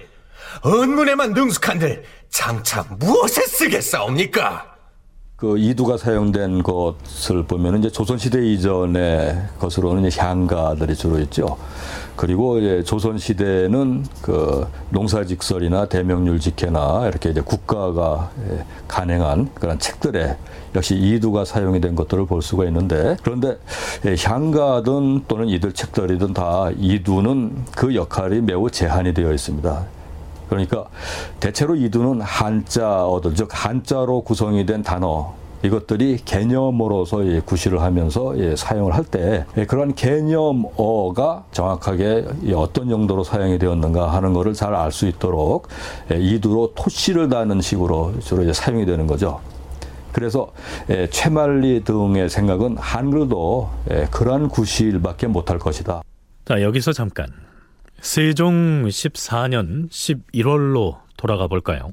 언문에만 0.61 1.33
능숙한들 1.33 2.03
장차 2.29 2.83
무엇에 2.99 3.45
쓰겠사옵니까? 3.45 4.76
그 5.37 5.59
이두가 5.59 5.97
사용된 5.97 6.63
것을 6.63 7.43
보면 7.43 7.77
이제 7.77 7.91
조선시대 7.91 8.43
이전의 8.43 9.39
것으로는 9.59 10.05
이제 10.05 10.19
향가들이 10.19 10.95
주로 10.95 11.19
있죠. 11.19 11.57
그리고 12.15 12.57
이제 12.57 12.81
조선시대는 12.83 14.03
그 14.23 14.65
농사직설이나 14.89 15.89
대명률 15.89 16.39
직해나 16.39 17.07
이렇게 17.07 17.29
이제 17.29 17.41
국가가 17.41 18.31
예, 18.49 18.65
간행한 18.87 19.51
그런 19.53 19.77
책들에 19.77 20.37
역시 20.73 20.95
이두가 20.95 21.45
사용이 21.45 21.81
된 21.81 21.93
것들을 21.93 22.25
볼 22.25 22.41
수가 22.41 22.65
있는데 22.65 23.15
그런데 23.21 23.59
예, 24.07 24.15
향가든 24.19 25.25
또는 25.27 25.49
이들 25.49 25.73
책들이든 25.73 26.33
다 26.33 26.71
이두는 26.75 27.63
그 27.75 27.93
역할이 27.93 28.41
매우 28.41 28.71
제한이 28.71 29.13
되어 29.13 29.31
있습니다. 29.31 29.96
그러니까 30.49 30.85
대체로 31.39 31.75
이두는 31.75 32.21
한자어들 32.21 33.35
즉 33.35 33.49
한자로 33.51 34.21
구성이 34.21 34.65
된 34.65 34.83
단어 34.83 35.33
이것들이 35.63 36.19
개념으로서 36.23 37.23
구실을 37.45 37.81
하면서 37.81 38.33
사용을 38.55 38.93
할 38.93 39.03
때 39.03 39.45
그런 39.67 39.95
개념어가 39.95 41.45
정확하게 41.51 42.25
어떤 42.55 42.91
용도로 42.91 43.23
사용이 43.23 43.57
되었는가 43.57 44.13
하는 44.13 44.33
것을 44.33 44.53
잘 44.53 44.75
알 44.75 44.91
수 44.91 45.07
있도록 45.07 45.67
이두로 46.11 46.73
토시를 46.75 47.29
다는 47.29 47.59
식으로 47.61 48.13
주로 48.19 48.53
사용이 48.53 48.85
되는 48.85 49.07
거죠. 49.07 49.39
그래서 50.11 50.51
최말리 51.09 51.83
등의 51.83 52.29
생각은 52.29 52.77
한글도 52.77 53.69
그러한 54.11 54.49
구실밖에 54.49 55.27
못할 55.27 55.57
것이다. 55.57 56.01
자 56.45 56.61
여기서 56.61 56.93
잠깐 56.93 57.27
세종 58.07 58.85
14년 58.85 59.89
11월로 59.89 60.97
돌아가 61.17 61.47
볼까요? 61.47 61.91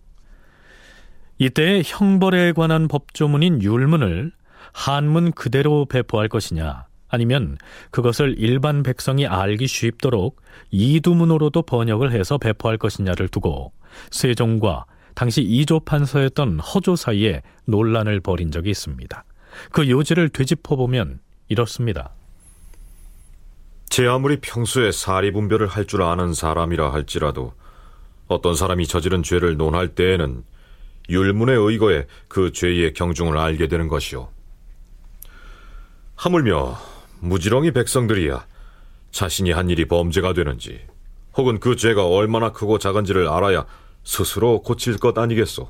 이때 1.39 1.83
형벌에 1.85 2.53
관한 2.53 2.87
법조문인 2.87 3.61
율문을 3.61 4.31
한문 4.73 5.33
그대로 5.33 5.87
배포할 5.87 6.29
것이냐, 6.29 6.87
아니면 7.09 7.59
그것을 7.91 8.37
일반 8.39 8.85
백성이 8.85 9.27
알기 9.27 9.67
쉽도록 9.67 10.41
이두문으로도 10.71 11.63
번역을 11.63 12.13
해서 12.13 12.39
배포할 12.39 12.79
것이냐를 12.79 13.27
두고 13.27 13.73
세종과 14.13 14.85
당시 15.17 15.43
이조 15.43 15.81
판서였던 15.81 16.61
허조 16.61 16.95
사이에 16.95 17.43
논란을 17.65 18.21
벌인 18.21 18.53
적이 18.53 18.71
있습니다. 18.71 19.25
그 19.73 19.91
요지를 19.91 20.29
되짚어보면 20.29 21.19
이렇습니다. 21.49 22.13
제 23.95 24.09
아무리 24.09 24.41
평소에 24.41 24.91
사리 24.91 25.31
분별을 25.31 25.69
할 25.69 25.87
줄 25.87 26.03
아는 26.03 26.35
사람이라 26.35 26.93
할지라도 26.93 27.55
어떤 28.27 28.57
사람이 28.57 28.89
저지른 28.89 29.23
죄를 29.23 29.57
논할 29.57 29.95
때에는 29.95 30.43
율문에 31.09 31.53
의거해 31.53 32.09
그 32.27 32.51
죄의 32.51 32.93
경중을 32.95 33.39
알게 33.39 33.69
되는 33.69 33.87
것이오. 33.87 34.29
하물며 36.17 36.77
무지렁이 37.21 37.71
백성들이야 37.71 38.45
자신이 39.13 39.53
한 39.53 39.71
일이 39.71 39.87
범죄가 39.87 40.33
되는지 40.33 40.81
혹은 41.37 41.61
그 41.61 41.77
죄가 41.77 42.05
얼마나 42.05 42.51
크고 42.51 42.81
작은지를 42.81 43.29
알아야 43.29 43.65
스스로 44.03 44.63
고칠 44.63 44.99
것 44.99 45.17
아니겠소. 45.17 45.69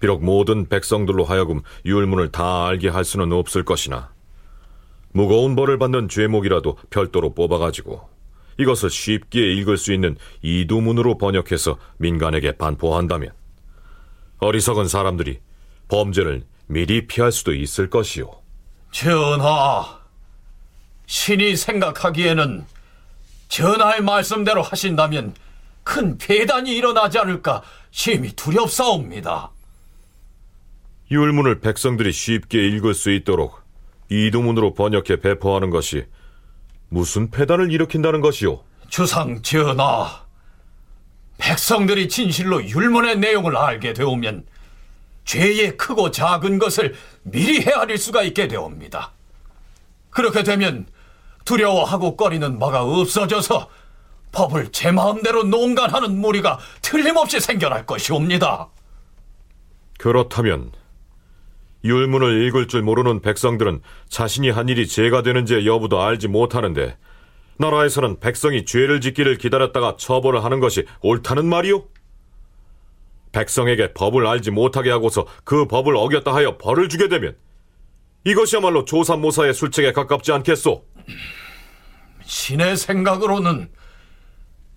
비록 0.00 0.24
모든 0.24 0.66
백성들로 0.66 1.24
하여금 1.24 1.60
율문을 1.84 2.32
다 2.32 2.68
알게 2.68 2.88
할 2.88 3.04
수는 3.04 3.32
없을 3.32 3.66
것이나 3.66 4.12
무거운 5.12 5.54
벌을 5.54 5.78
받는 5.78 6.08
죄목이라도 6.08 6.78
별도로 6.90 7.34
뽑아가지고 7.34 8.08
이것을 8.58 8.90
쉽게 8.90 9.52
읽을 9.54 9.76
수 9.76 9.92
있는 9.92 10.16
이두문으로 10.42 11.18
번역해서 11.18 11.78
민간에게 11.98 12.52
반포한다면 12.52 13.30
어리석은 14.38 14.88
사람들이 14.88 15.40
범죄를 15.88 16.42
미리 16.66 17.06
피할 17.06 17.32
수도 17.32 17.54
있을 17.54 17.90
것이오. 17.90 18.42
전하, 18.90 20.00
신이 21.06 21.56
생각하기에는 21.56 22.64
전하의 23.48 24.00
말씀대로 24.02 24.62
하신다면 24.62 25.34
큰 25.84 26.16
폐단이 26.16 26.74
일어나지 26.74 27.18
않을까 27.18 27.62
심히 27.90 28.32
두렵사옵니다. 28.32 29.50
율문을 31.10 31.60
백성들이 31.60 32.12
쉽게 32.12 32.66
읽을 32.68 32.94
수 32.94 33.10
있도록 33.10 33.61
이두문으로 34.12 34.74
번역해 34.74 35.20
배포하는 35.20 35.70
것이 35.70 36.04
무슨 36.88 37.30
폐단을 37.30 37.72
일으킨다는 37.72 38.20
것이오? 38.20 38.62
주상 38.88 39.40
전하, 39.40 40.26
백성들이 41.38 42.08
진실로 42.08 42.62
율문의 42.62 43.18
내용을 43.18 43.56
알게 43.56 43.94
되오면 43.94 44.44
죄의 45.24 45.76
크고 45.76 46.10
작은 46.10 46.58
것을 46.58 46.94
미리 47.22 47.60
헤아릴 47.62 47.96
수가 47.96 48.22
있게 48.22 48.48
되옵니다. 48.48 49.12
그렇게 50.10 50.42
되면 50.42 50.86
두려워하고 51.44 52.16
꺼리는 52.16 52.58
바가 52.58 52.84
없어져서 52.84 53.68
법을 54.32 54.72
제 54.72 54.90
마음대로 54.90 55.42
농간하는 55.44 56.20
무리가 56.20 56.58
틀림없이 56.82 57.40
생겨날 57.40 57.86
것이옵니다. 57.86 58.68
그렇다면 59.98 60.72
율문을 61.84 62.46
읽을 62.46 62.68
줄 62.68 62.82
모르는 62.82 63.20
백성들은 63.20 63.80
자신이 64.08 64.50
한 64.50 64.68
일이 64.68 64.86
죄가 64.86 65.22
되는지 65.22 65.66
여부도 65.66 66.00
알지 66.00 66.28
못하는데 66.28 66.96
나라에서는 67.58 68.20
백성이 68.20 68.64
죄를 68.64 69.00
짓기를 69.00 69.38
기다렸다가 69.38 69.96
처벌을 69.96 70.44
하는 70.44 70.60
것이 70.60 70.86
옳다는 71.00 71.46
말이오? 71.46 71.86
백성에게 73.32 73.94
법을 73.94 74.26
알지 74.26 74.50
못하게 74.50 74.90
하고서 74.90 75.26
그 75.44 75.66
법을 75.66 75.96
어겼다 75.96 76.34
하여 76.34 76.58
벌을 76.58 76.88
주게 76.88 77.08
되면 77.08 77.36
이것이야말로 78.24 78.84
조삼모사의 78.84 79.54
술책에 79.54 79.92
가깝지 79.92 80.32
않겠소? 80.32 80.84
신의 82.24 82.76
생각으로는 82.76 83.70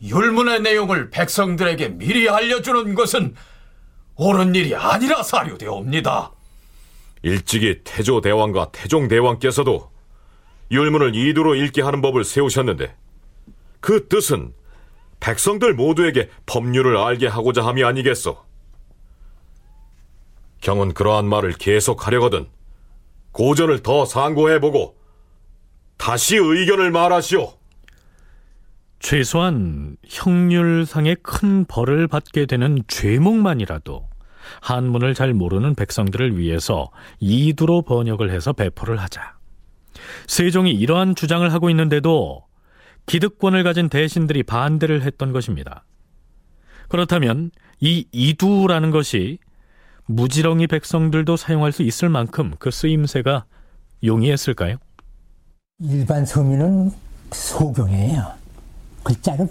율문의 0.01 0.61
내용을 0.61 1.09
백성들에게 1.09 1.89
미리 1.97 2.29
알려주는 2.29 2.95
것은 2.95 3.35
옳은 4.15 4.55
일이 4.55 4.75
아니라 4.75 5.23
사료되옵니다. 5.23 6.34
일찍이 7.25 7.79
태조 7.83 8.21
대왕과 8.21 8.69
태종 8.71 9.07
대왕께서도 9.07 9.89
율문을 10.69 11.15
이두로 11.15 11.55
읽게 11.55 11.81
하는 11.81 11.99
법을 11.99 12.23
세우셨는데 12.23 12.95
그 13.79 14.07
뜻은 14.07 14.53
백성들 15.19 15.73
모두에게 15.73 16.29
법률을 16.45 16.97
알게 16.97 17.25
하고자 17.25 17.65
함이 17.65 17.83
아니겠소. 17.83 18.37
경은 20.61 20.93
그러한 20.93 21.25
말을 21.25 21.53
계속하려거든 21.53 22.47
고전을 23.31 23.81
더 23.81 24.05
상고해보고 24.05 24.95
다시 25.97 26.35
의견을 26.37 26.91
말하시오. 26.91 27.53
최소한 28.99 29.97
형률상의 30.07 31.17
큰 31.23 31.65
벌을 31.65 32.07
받게 32.07 32.45
되는 32.45 32.83
죄목만이라도 32.87 34.14
한문을 34.61 35.13
잘 35.13 35.33
모르는 35.33 35.75
백성들을 35.75 36.37
위해서 36.37 36.89
이두로 37.19 37.83
번역을 37.83 38.31
해서 38.31 38.53
배포를 38.53 38.97
하자. 38.97 39.35
세종이 40.27 40.71
이러한 40.71 41.15
주장을 41.15 41.51
하고 41.51 41.69
있는데도 41.69 42.43
기득권을 43.05 43.63
가진 43.63 43.89
대신들이 43.89 44.43
반대를 44.43 45.03
했던 45.03 45.31
것입니다. 45.31 45.85
그렇다면 46.89 47.51
이 47.79 48.05
이두라는 48.11 48.91
것이 48.91 49.39
무지렁이 50.05 50.67
백성들도 50.67 51.35
사용할 51.35 51.71
수 51.71 51.83
있을 51.83 52.09
만큼 52.09 52.53
그 52.59 52.71
쓰임새가 52.71 53.45
용이했을까요? 54.03 54.77
일반 55.79 56.25
서민은 56.25 56.91
소경이에요. 57.31 58.23
글자를 59.03 59.47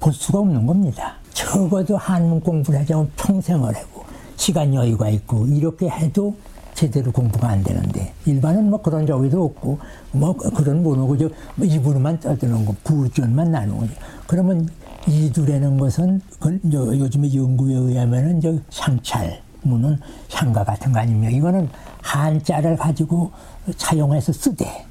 볼 0.00 0.12
수가 0.12 0.40
없는 0.40 0.66
겁니다. 0.66 1.16
적어도 1.32 1.96
한문 1.96 2.40
공부를 2.40 2.80
하자면 2.80 3.10
평생을 3.16 3.74
하고 3.74 4.04
시간 4.36 4.74
여유가 4.74 5.08
있고 5.08 5.46
이렇게 5.46 5.88
해도 5.88 6.34
제대로 6.74 7.12
공부가 7.12 7.48
안 7.48 7.62
되는데 7.62 8.12
일반은 8.26 8.68
뭐 8.68 8.82
그런 8.82 9.06
저기도 9.06 9.44
없고 9.44 9.78
뭐 10.12 10.36
그런 10.36 10.82
모노고 10.82 11.16
저 11.18 11.30
입으로만 11.62 12.18
떠드는 12.20 12.66
거 12.66 12.74
구전만 12.82 13.52
나누는 13.52 13.78
거죠. 13.78 13.92
그러면 14.26 14.68
이두라는 15.06 15.78
것은 15.78 16.20
그 16.40 16.58
요즘에 16.64 17.32
연구에 17.32 17.74
의하면은 17.74 18.40
저 18.40 18.58
상찰문은 18.70 19.98
향가 20.32 20.64
같은 20.64 20.92
거 20.92 20.98
아닙니까? 20.98 21.30
이거는 21.30 21.68
한자를 22.02 22.76
가지고 22.76 23.30
사용해서 23.76 24.32
쓰되 24.32 24.84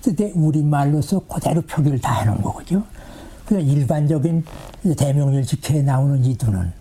쓰되 0.00 0.30
우리말로서 0.34 1.20
그대로 1.26 1.60
표기를 1.62 2.00
다 2.00 2.20
하는 2.20 2.40
거거죠. 2.40 2.84
그래서 3.44 3.66
일반적인 3.66 4.44
대명률 4.96 5.44
직해에 5.44 5.82
나오는 5.82 6.24
이두는 6.24 6.72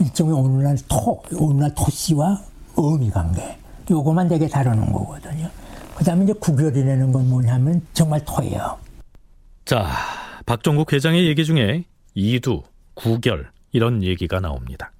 일종의 0.00 0.34
오늘날 0.34 0.76
토, 0.88 1.22
오늘날 1.38 1.74
토씨와 1.74 2.40
어미 2.76 3.10
관계. 3.10 3.56
요거만 3.90 4.28
되게 4.28 4.48
다루는 4.48 4.92
거거든요. 4.92 5.48
그 5.94 6.04
다음에 6.04 6.24
이제 6.24 6.32
구결이라는 6.32 7.12
건 7.12 7.28
뭐냐면 7.28 7.82
정말 7.92 8.24
토예요. 8.24 8.78
자, 9.64 9.86
박종국 10.46 10.92
회장의 10.92 11.26
얘기 11.26 11.44
중에 11.44 11.84
이두, 12.14 12.62
구결, 12.94 13.50
이런 13.72 14.02
얘기가 14.02 14.40
나옵니다. 14.40 14.90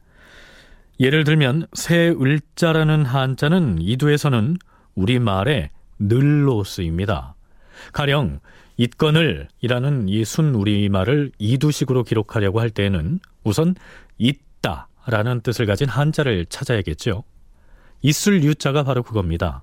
예를 1.01 1.25
들면, 1.25 1.67
새 1.75 2.09
을자라는 2.11 3.05
한자는 3.05 3.81
이두에서는 3.81 4.57
우리말에 4.95 5.71
늘로 5.99 6.63
쓰입니다. 6.65 7.35
가령, 7.93 8.39
it건을 8.79 9.49
이라는 9.61 10.09
이 10.09 10.25
순 10.25 10.55
우리말을 10.55 11.33
이두식으로 11.39 12.05
기록하려고 12.05 12.61
할 12.61 12.71
때에는 12.71 13.21
우선 13.45 13.75
있다 14.65 14.89
라는 15.07 15.43
뜻을 15.43 15.67
가진 15.67 15.89
한자를 15.89 16.47
찾아야겠죠. 16.47 17.25
있을 18.01 18.43
유자가 18.43 18.83
바로 18.83 19.03
그겁니다. 19.03 19.63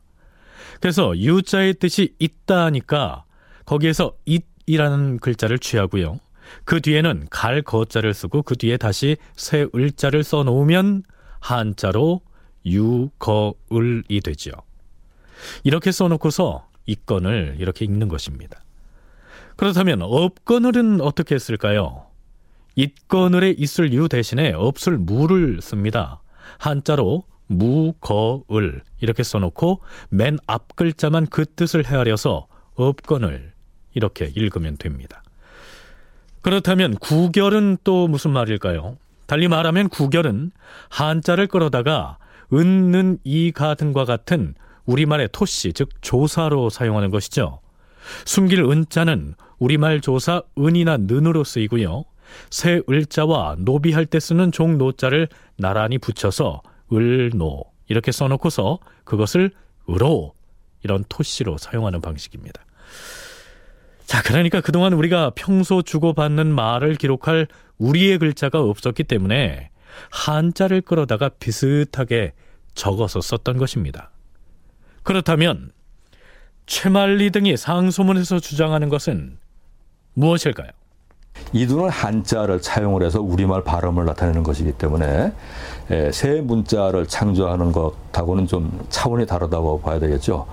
그래서 0.80 1.18
유자의 1.18 1.76
뜻이 1.76 2.16
있다니까 2.20 3.26
거기에서 3.66 4.14
it이라는 4.28 5.20
글자를 5.20 5.58
취하고요. 5.58 6.20
그 6.64 6.82
뒤에는 6.82 7.28
갈 7.30 7.62
거자를 7.62 8.14
쓰고 8.14 8.43
그 8.43 8.56
뒤에 8.56 8.78
다시 8.78 9.18
새 9.36 9.68
을자를 9.76 10.24
써 10.24 10.43
놓으면 10.43 11.04
한자로 11.39 12.22
유거을이 12.66 14.22
되죠. 14.24 14.52
이렇게 15.64 15.91
써 15.91 16.08
놓고서 16.08 16.68
이건을 16.86 17.58
이렇게 17.60 17.86
읽는 17.86 18.08
것입니다. 18.08 18.64
그렇다면 19.56 20.02
업건을은 20.02 21.02
어떻게 21.02 21.36
했을까요? 21.36 22.11
It건을에 22.78 23.51
있을 23.57 23.93
유 23.93 24.07
대신에 24.07 24.51
없을 24.53 24.97
무를 24.97 25.59
씁니다. 25.61 26.22
한자로 26.57 27.24
무거을 27.47 28.82
이렇게 29.01 29.24
써놓고 29.24 29.82
맨 30.09 30.38
앞 30.47 30.76
글자만 30.76 31.28
그 31.28 31.45
뜻을 31.45 31.86
헤아려서 31.86 32.47
업건을 32.76 33.51
이렇게 33.93 34.32
읽으면 34.34 34.78
됩니다. 34.78 35.24
그렇다면 36.41 36.95
구결은 36.95 37.78
또 37.84 38.07
무슨 38.07 38.32
말일까요? 38.32 38.97
달리 39.28 39.47
말하면 39.47 39.89
구결은 39.89 40.51
한자를 40.89 41.47
끌어다가 41.47 42.17
은는 42.53 43.19
이가 43.24 43.76
등과 43.76 44.05
같은 44.05 44.55
우리말의 44.86 45.30
토시 45.32 45.74
즉 45.74 45.89
조사로 46.01 46.69
사용하는 46.69 47.11
것이죠. 47.11 47.59
숨길 48.26 48.63
은자는 48.63 49.36
우리말 49.59 50.01
조사 50.01 50.41
은이나 50.57 50.97
는으로 50.97 51.43
쓰이고요. 51.43 52.03
새 52.49 52.82
을자와 52.89 53.55
노비할 53.59 54.05
때 54.05 54.19
쓰는 54.19 54.51
종노자를 54.51 55.27
나란히 55.57 55.97
붙여서 55.97 56.61
을노 56.91 57.63
이렇게 57.88 58.11
써놓고서 58.11 58.79
그것을 59.03 59.51
으로 59.89 60.34
이런 60.84 61.03
토시로 61.09 61.57
사용하는 61.57 62.01
방식입니다. 62.01 62.63
자, 64.05 64.21
그러니까 64.21 64.61
그동안 64.61 64.93
우리가 64.93 65.32
평소 65.36 65.82
주고받는 65.82 66.53
말을 66.53 66.95
기록할 66.95 67.47
우리의 67.77 68.17
글자가 68.17 68.59
없었기 68.59 69.05
때문에 69.05 69.69
한자를 70.09 70.82
끌어다가 70.82 71.29
비슷하게 71.29 72.34
적어서 72.73 73.21
썼던 73.21 73.57
것입니다. 73.57 74.11
그렇다면 75.03 75.71
최말리 76.65 77.32
등이 77.32 77.57
상소문에서 77.57 78.39
주장하는 78.39 78.89
것은 78.89 79.38
무엇일까요? 80.13 80.69
이두는 81.53 81.89
한자를 81.89 82.61
차용을 82.61 83.03
해서 83.03 83.21
우리말 83.21 83.63
발음을 83.63 84.05
나타내는 84.05 84.43
것이기 84.43 84.71
때문에 84.73 85.34
새 86.11 86.41
문자를 86.41 87.07
창조하는 87.07 87.71
것하고는 87.71 88.47
좀 88.47 88.79
차원이 88.89 89.25
다르다고 89.25 89.82
봐야 89.82 89.99
되겠죠. 89.99 90.45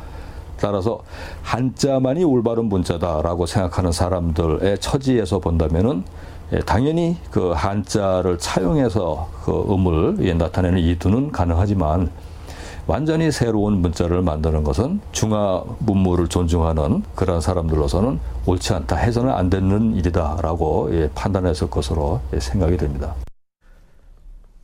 따라서 0.60 1.00
한자만이 1.42 2.24
올바른 2.24 2.64
문자다라고 2.64 3.46
생각하는 3.46 3.92
사람들의 3.92 4.78
처지에서 4.78 5.38
본다면은 5.38 6.02
당연히 6.66 7.16
그 7.30 7.52
한자를 7.52 8.38
차용해서 8.38 9.28
그 9.44 9.66
음을 9.70 10.36
나타내는 10.36 10.80
이두는 10.80 11.30
가능하지만 11.30 12.10
완전히 12.88 13.30
새로운 13.30 13.82
문자를 13.82 14.22
만드는 14.22 14.64
것은 14.64 15.00
중화 15.12 15.62
문물을 15.80 16.28
존중하는 16.28 17.02
그런 17.14 17.42
사람들로서는 17.42 18.18
옳지 18.46 18.72
않다 18.72 18.96
해서는 18.96 19.30
안 19.30 19.50
되는 19.50 19.94
일이다라고 19.94 20.90
판단했을 21.14 21.68
것으로 21.68 22.22
생각이 22.38 22.78
됩니다. 22.78 23.14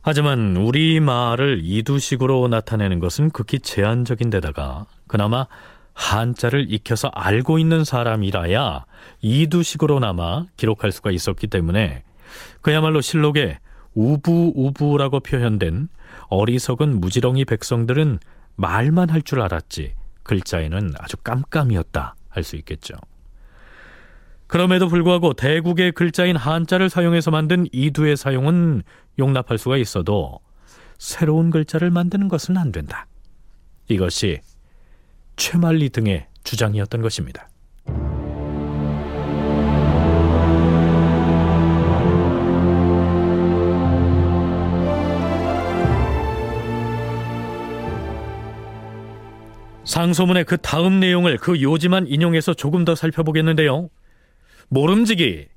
하지만 0.01 0.57
우리 0.57 0.99
말을 0.99 1.61
이두식으로 1.63 2.47
나타내는 2.47 2.99
것은 2.99 3.29
극히 3.29 3.59
제한적인 3.59 4.31
데다가 4.31 4.87
그나마 5.07 5.45
한자를 5.93 6.73
익혀서 6.73 7.09
알고 7.09 7.59
있는 7.59 7.83
사람이라야 7.83 8.85
이두식으로나마 9.21 10.45
기록할 10.57 10.91
수가 10.91 11.11
있었기 11.11 11.45
때문에 11.45 12.03
그야말로 12.61 13.01
실록에 13.01 13.59
우부우부라고 13.95 15.21
표현된 15.21 15.89
어리석은 16.27 16.99
무지렁이 17.01 17.45
백성들은 17.45 18.19
말만 18.55 19.09
할 19.09 19.21
줄 19.21 19.41
알았지 19.41 19.95
글자에는 20.23 20.93
아주 20.99 21.17
깜깜이었다 21.17 22.15
할 22.29 22.43
수 22.43 22.55
있겠죠. 22.57 22.95
그럼에도 24.47 24.87
불구하고 24.87 25.33
대국의 25.33 25.93
글자인 25.93 26.35
한자를 26.35 26.89
사용해서 26.89 27.31
만든 27.31 27.65
이두의 27.71 28.15
사용은 28.15 28.83
용납할 29.17 29.57
수가 29.57 29.77
있어도 29.77 30.39
새로운 30.99 31.49
글자를 31.49 31.89
만드는 31.89 32.27
것은 32.27 32.57
안 32.57 32.71
된다. 32.71 33.07
이것이 33.87 34.41
최말리 35.35 35.89
등의 35.89 36.27
주장이었던 36.43 37.01
것입니다. 37.01 37.49
상소문의 49.85 50.45
그 50.45 50.57
다음 50.57 50.99
내용을 50.99 51.37
그 51.37 51.61
요지만 51.61 52.07
인용해서 52.07 52.53
조금 52.53 52.85
더 52.85 52.95
살펴보겠는데요. 52.95 53.89
모름지기 54.69 55.47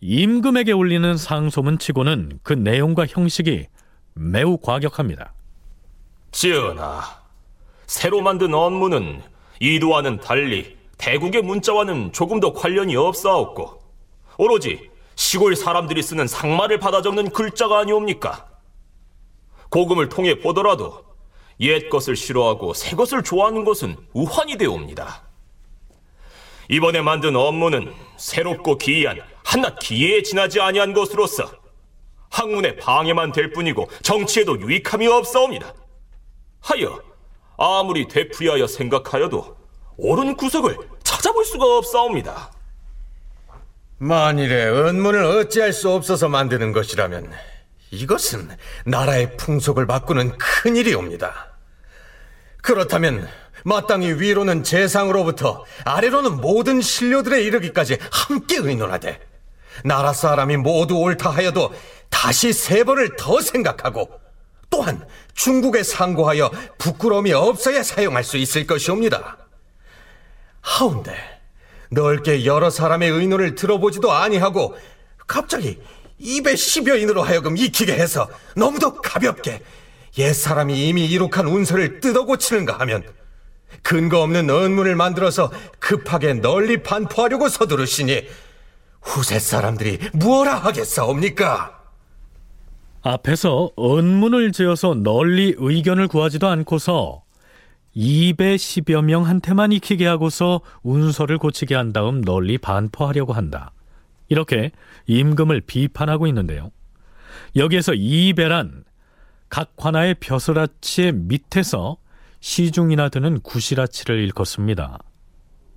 임금에게 0.00 0.72
올리는 0.72 1.16
상소문 1.16 1.78
치고는 1.78 2.38
그 2.42 2.52
내용과 2.52 3.06
형식이 3.06 3.66
매우 4.14 4.58
과격합니다. 4.58 5.32
지은아, 6.30 7.02
새로 7.86 8.20
만든 8.20 8.54
언문은 8.54 9.22
이두와는 9.60 10.20
달리 10.20 10.76
대국의 10.98 11.42
문자와는 11.42 12.12
조금 12.12 12.40
더 12.40 12.52
관련이 12.52 12.94
없사옵고 12.96 13.80
오로지 14.36 14.90
시골 15.14 15.56
사람들이 15.56 16.02
쓰는 16.02 16.28
상말을 16.28 16.78
받아 16.78 17.02
적는 17.02 17.30
글자가 17.30 17.80
아니옵니까? 17.80 18.46
고금을 19.70 20.08
통해 20.08 20.38
보더라도 20.38 21.07
옛 21.60 21.88
것을 21.88 22.16
싫어하고 22.16 22.74
새 22.74 22.94
것을 22.94 23.22
좋아하는 23.22 23.64
것은 23.64 23.96
우환이 24.12 24.56
되옵니다. 24.56 25.22
이번에 26.68 27.00
만든 27.00 27.34
업무는 27.34 27.92
새롭고 28.16 28.78
기이한 28.78 29.20
한낱 29.44 29.78
기회에 29.78 30.22
지나지 30.22 30.60
아니한 30.60 30.92
것으로서 30.92 31.50
학문의 32.30 32.76
방해만 32.76 33.32
될 33.32 33.50
뿐이고 33.52 33.88
정치에도 34.02 34.60
유익함이 34.60 35.06
없사옵니다. 35.06 35.72
하여 36.60 37.00
아무리 37.56 38.06
되풀이하여 38.06 38.66
생각하여도 38.66 39.56
옳은 39.96 40.36
구석을 40.36 40.76
찾아볼 41.02 41.44
수가 41.44 41.64
없사옵니다. 41.78 42.52
만일에 43.98 44.68
은문을 44.68 45.24
어찌할 45.24 45.72
수 45.72 45.90
없어서 45.90 46.28
만드는 46.28 46.72
것이라면 46.72 47.32
이것은 47.90 48.48
나라의 48.84 49.36
풍속을 49.36 49.86
바꾸는 49.86 50.36
큰일이옵니다. 50.38 51.47
그렇다면 52.62 53.28
마땅히 53.64 54.12
위로는 54.14 54.62
재상으로부터 54.62 55.64
아래로는 55.84 56.40
모든 56.40 56.80
신료들에 56.80 57.42
이르기까지 57.42 57.98
함께 58.10 58.56
의논하되 58.56 59.20
나라 59.84 60.12
사람이 60.12 60.56
모두 60.56 60.96
옳다 60.96 61.30
하여도 61.30 61.72
다시 62.08 62.52
세 62.52 62.84
번을 62.84 63.16
더 63.16 63.40
생각하고 63.40 64.10
또한 64.70 65.04
중국에 65.34 65.82
상고하여 65.82 66.50
부끄러움이 66.78 67.32
없어야 67.32 67.82
사용할 67.82 68.24
수 68.24 68.36
있을 68.36 68.66
것이옵니다. 68.66 69.38
하운데 70.60 71.14
넓게 71.90 72.44
여러 72.44 72.70
사람의 72.70 73.10
의논을 73.10 73.54
들어보지도 73.54 74.12
아니하고 74.12 74.76
갑자기 75.26 75.80
입에 76.18 76.56
십여인으로 76.56 77.22
하여금 77.22 77.56
익히게 77.56 77.92
해서 77.92 78.28
너무도 78.56 79.00
가볍게 79.00 79.62
옛 80.18 80.32
사람이 80.32 80.88
이미 80.88 81.06
이룩한 81.06 81.46
운서를 81.46 82.00
뜯어 82.00 82.24
고치는가 82.24 82.78
하면 82.80 83.04
근거 83.82 84.22
없는 84.22 84.50
언문을 84.50 84.96
만들어서 84.96 85.50
급하게 85.78 86.34
널리 86.34 86.82
반포하려고 86.82 87.48
서두르시니 87.48 88.22
후세 89.00 89.38
사람들이 89.38 89.98
무엇라 90.12 90.56
하겠사옵니까? 90.56 91.78
앞에서 93.02 93.70
언문을 93.76 94.52
지어서 94.52 94.94
널리 94.94 95.54
의견을 95.56 96.08
구하지도 96.08 96.48
않고서 96.48 97.22
210여 97.96 99.02
명한테만 99.02 99.72
익히게 99.72 100.06
하고서 100.06 100.60
운서를 100.82 101.38
고치게 101.38 101.74
한 101.74 101.92
다음 101.92 102.22
널리 102.22 102.58
반포하려고 102.58 103.32
한다. 103.32 103.72
이렇게 104.28 104.72
임금을 105.06 105.62
비판하고 105.62 106.26
있는데요. 106.26 106.70
여기에서 107.56 107.94
이배란 107.94 108.84
각 109.48 109.76
관아의 109.76 110.16
벼슬아치의 110.20 111.12
밑에서 111.12 111.96
시중이나 112.40 113.08
드는 113.08 113.40
구실아치를 113.40 114.18
일컫습니다. 114.24 114.98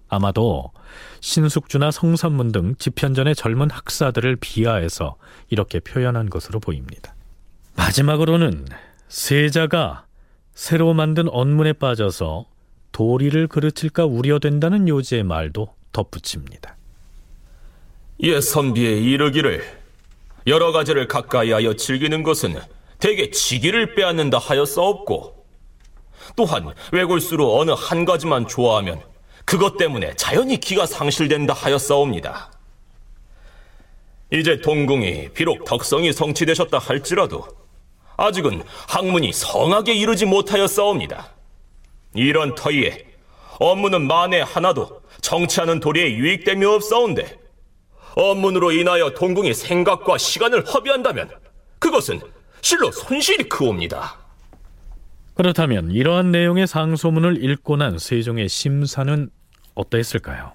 아마도 0.10 0.72
신숙주나 1.22 1.90
성선문 1.90 2.52
등 2.52 2.76
집현전의 2.78 3.36
젊은 3.36 3.70
학사들을 3.70 4.36
비하해서 4.36 5.16
이렇게 5.50 5.80
표현한 5.80 6.30
것으로 6.30 6.60
보입니다. 6.60 7.16
마지막으로는 7.78 8.66
세자가 9.08 10.06
새로 10.54 10.94
만든 10.94 11.30
언문에 11.30 11.74
빠져서 11.74 12.46
도리를 12.92 13.48
그르칠까 13.48 14.06
우려된다는 14.06 14.90
요지의 14.90 15.24
말도 15.24 15.74
덧붙입니다. 15.94 16.76
옛 18.24 18.42
선비에 18.42 19.00
이르기를 19.00 19.64
여러 20.48 20.72
가지를 20.72 21.08
가까이하여 21.08 21.76
즐기는 21.76 22.22
것은 22.24 22.56
대개 23.02 23.32
지기를 23.32 23.96
빼앗는다 23.96 24.38
하였사옵고 24.38 25.46
또한 26.36 26.74
외골수로 26.94 27.60
어느 27.60 27.72
한 27.72 28.06
가지만 28.06 28.48
좋아하면 28.48 29.02
그것 29.44 29.76
때문에 29.78 30.14
자연히 30.16 30.58
기가 30.60 30.86
상실된다 30.86 31.54
하였사옵니다. 31.54 32.52
이제 34.32 34.62
동궁이 34.62 35.30
비록 35.34 35.66
덕성이 35.66 36.14
성취되셨다 36.14 36.78
할지라도 36.78 37.46
아직은 38.16 38.64
학문이 38.88 39.34
성하게 39.34 39.94
이르지 39.94 40.26
못하였사옵니다. 40.26 41.34
이런 42.14 42.56
터위에 42.56 43.06
업무는 43.60 44.08
만에 44.08 44.42
하나도 44.42 45.02
정치하는 45.22 45.80
도리에 45.80 46.14
유익됨이 46.14 46.66
없사온데 46.66 47.40
업문으로 48.16 48.72
인하여 48.72 49.10
동궁이 49.10 49.54
생각과 49.54 50.18
시간을 50.18 50.66
허비한다면 50.66 51.32
그것은 51.80 52.22
실로 52.62 52.92
손실이 52.92 53.50
크옵니다. 53.50 54.18
그렇다면 55.34 55.92
이러한 55.92 56.32
내용의 56.32 56.68
상소문을 56.68 57.44
읽고 57.44 57.78
난 57.78 57.98
세종의 57.98 58.50
심사는 58.50 59.30
어떠했을까요? 59.76 60.54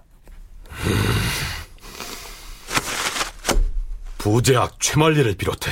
부제학 4.19 4.79
최만리를 4.81 5.35
비롯해 5.37 5.71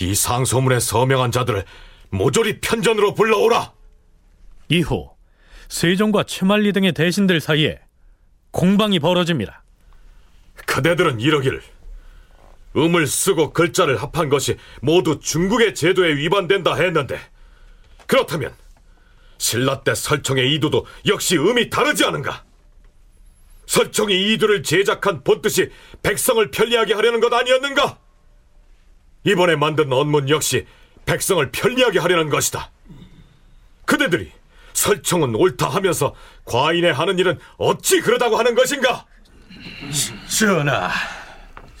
이 0.00 0.14
상소문에 0.14 0.80
서명한 0.80 1.32
자들을 1.32 1.64
모조리 2.10 2.60
편전으로 2.60 3.14
불러오라. 3.14 3.72
이후 4.68 5.10
세종과 5.68 6.24
최만리 6.24 6.72
등의 6.72 6.92
대신들 6.92 7.40
사이에 7.40 7.80
공방이 8.50 8.98
벌어집니다. 8.98 9.62
그대들은 10.66 11.20
이러기를 11.20 11.62
음을 12.76 13.06
쓰고 13.06 13.52
글자를 13.52 14.00
합한 14.00 14.28
것이 14.28 14.56
모두 14.80 15.18
중국의 15.20 15.74
제도에 15.74 16.14
위반된다 16.14 16.74
했는데 16.76 17.18
그렇다면 18.06 18.54
신라 19.38 19.82
때 19.82 19.94
설청의 19.94 20.54
이두도 20.54 20.86
역시 21.06 21.36
음이 21.36 21.70
다르지 21.70 22.04
않은가? 22.04 22.44
설청이 23.66 24.32
이두를 24.32 24.62
제작한 24.62 25.22
본뜻이 25.22 25.70
백성을 26.02 26.50
편리하게 26.50 26.94
하려는 26.94 27.20
것 27.20 27.32
아니었는가? 27.32 27.98
이번에 29.24 29.56
만든 29.56 29.92
언문 29.92 30.28
역시 30.28 30.66
백성을 31.06 31.50
편리하게 31.50 31.98
하려는 32.00 32.30
것이다. 32.30 32.70
그대들이 33.86 34.30
설청은 34.72 35.34
옳다 35.34 35.68
하면서 35.68 36.14
과인의 36.44 36.92
하는 36.92 37.18
일은 37.18 37.38
어찌 37.56 38.00
그러다고 38.00 38.36
하는 38.36 38.54
것인가? 38.54 39.06
전하, 40.38 40.90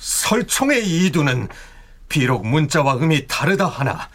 설총의 0.00 0.86
이두는 0.86 1.48
비록 2.08 2.46
문자와 2.46 2.96
음이 2.96 3.26
다르다 3.28 3.66
하나 3.66 4.08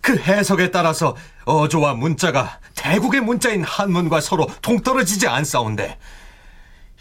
그 0.00 0.16
해석에 0.16 0.70
따라서 0.70 1.16
어조와 1.44 1.94
문자가 1.94 2.60
대국의 2.74 3.22
문자인 3.22 3.64
한문과 3.64 4.20
서로 4.20 4.46
동떨어지지 4.62 5.26
않사온데 5.26 5.98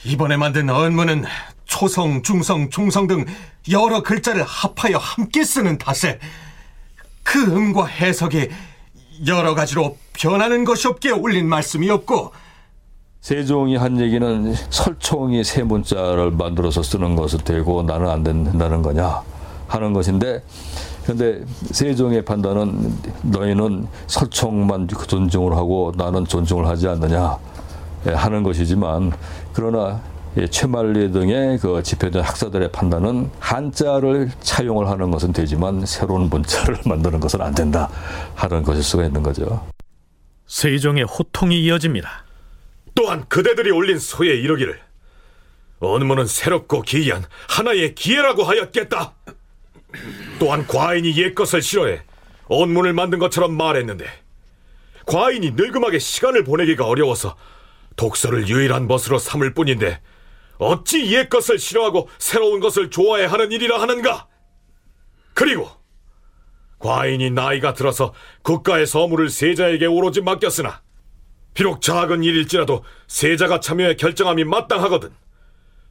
이번에 0.06 0.38
만든 0.38 0.70
언문은 0.70 1.26
초성, 1.66 2.24
중성, 2.24 2.70
중성 2.70 3.08
등 3.08 3.26
여러 3.70 4.02
글자를 4.02 4.44
합하여 4.44 4.98
함께 4.98 5.44
쓰는 5.44 5.78
탓에 5.78 6.20
그 7.24 7.40
음과 7.44 7.86
해석이 7.86 8.50
여러 9.28 9.54
가지로 9.54 9.98
변하는 10.14 10.64
것이 10.64 10.88
없기에 10.88 11.12
올린 11.12 11.48
말씀이 11.48 11.90
없고 11.90 12.34
세종이 13.22 13.76
한 13.76 13.99
얘기는 13.99 14.53
설총이 14.70 15.43
세 15.43 15.63
문자를 15.63 16.32
만들어서 16.32 16.82
쓰는 16.82 17.15
것을 17.15 17.39
되고 17.39 17.84
나는 17.84 18.09
안 18.09 18.24
된다는 18.24 18.82
거냐 18.82 19.22
하는 19.67 19.93
것인데 19.93 20.41
근데 21.05 21.41
세종의 21.72 22.24
판단은 22.24 22.93
너희는 23.24 23.88
설총만 24.07 24.88
존중을 24.88 25.53
하고 25.53 25.91
나는 25.95 26.26
존중을 26.26 26.67
하지 26.67 26.88
않느냐 26.88 27.38
예, 28.07 28.11
하는 28.11 28.43
것이지만 28.43 29.11
그러나 29.53 30.01
예, 30.38 30.47
최만리 30.47 31.11
등의 31.11 31.57
그 31.57 31.82
집회전 31.84 32.22
학사들의 32.22 32.72
판단은 32.72 33.32
한자를 33.39 34.30
차용을 34.39 34.88
하는 34.88 35.11
것은 35.11 35.34
되지만 35.34 35.86
새로운 35.86 36.30
문자를 36.30 36.78
만드는 36.86 37.20
것은 37.20 37.41
안 37.41 37.53
된다 37.53 37.89
하는 38.36 38.63
것일 38.63 38.84
수가 38.84 39.05
있는 39.05 39.24
거죠. 39.24 39.65
세종의 40.47 41.03
호통이 41.03 41.59
이어집니다. 41.63 42.29
또한 42.96 43.28
그대들이 43.28 43.72
올린 43.72 44.00
소에 44.00 44.30
이르기를 44.30 44.80
언문은 45.80 46.26
새롭고 46.26 46.82
기이한 46.82 47.26
하나의 47.48 47.96
기회라고 47.96 48.44
하였겠다. 48.44 49.14
또한 50.40 50.68
과인이 50.68 51.18
옛것을 51.18 51.62
싫어해 51.62 52.02
언문을 52.46 52.94
만든 52.94 53.20
것처럼 53.20 53.56
말했는데 53.56 54.06
과인이 55.06 55.52
늙음하게 55.52 56.00
시간을 56.00 56.44
보내기가 56.44 56.86
어려워서 56.86 57.36
독서를 57.96 58.48
유일한 58.48 58.88
것으로 58.88 59.18
삼을 59.18 59.54
뿐인데 59.54 60.02
어찌 60.58 61.12
옛것을 61.12 61.58
싫어하고 61.58 62.10
새로운 62.18 62.60
것을 62.60 62.90
좋아해 62.90 63.26
하는 63.26 63.52
일이라 63.52 63.82
하는가? 63.82 64.28
그리고 65.34 65.70
과인이 66.80 67.32
나이가 67.32 67.74
들어서 67.74 68.14
국가의 68.44 68.86
서무를 68.86 69.30
세자에게 69.30 69.86
오로지 69.86 70.22
맡겼으나 70.22 70.82
비록 71.60 71.82
작은 71.82 72.24
일일지라도 72.24 72.86
세자가 73.07 73.60
참여해 73.60 73.97
결정함이 73.97 74.45
마땅하거든. 74.45 75.12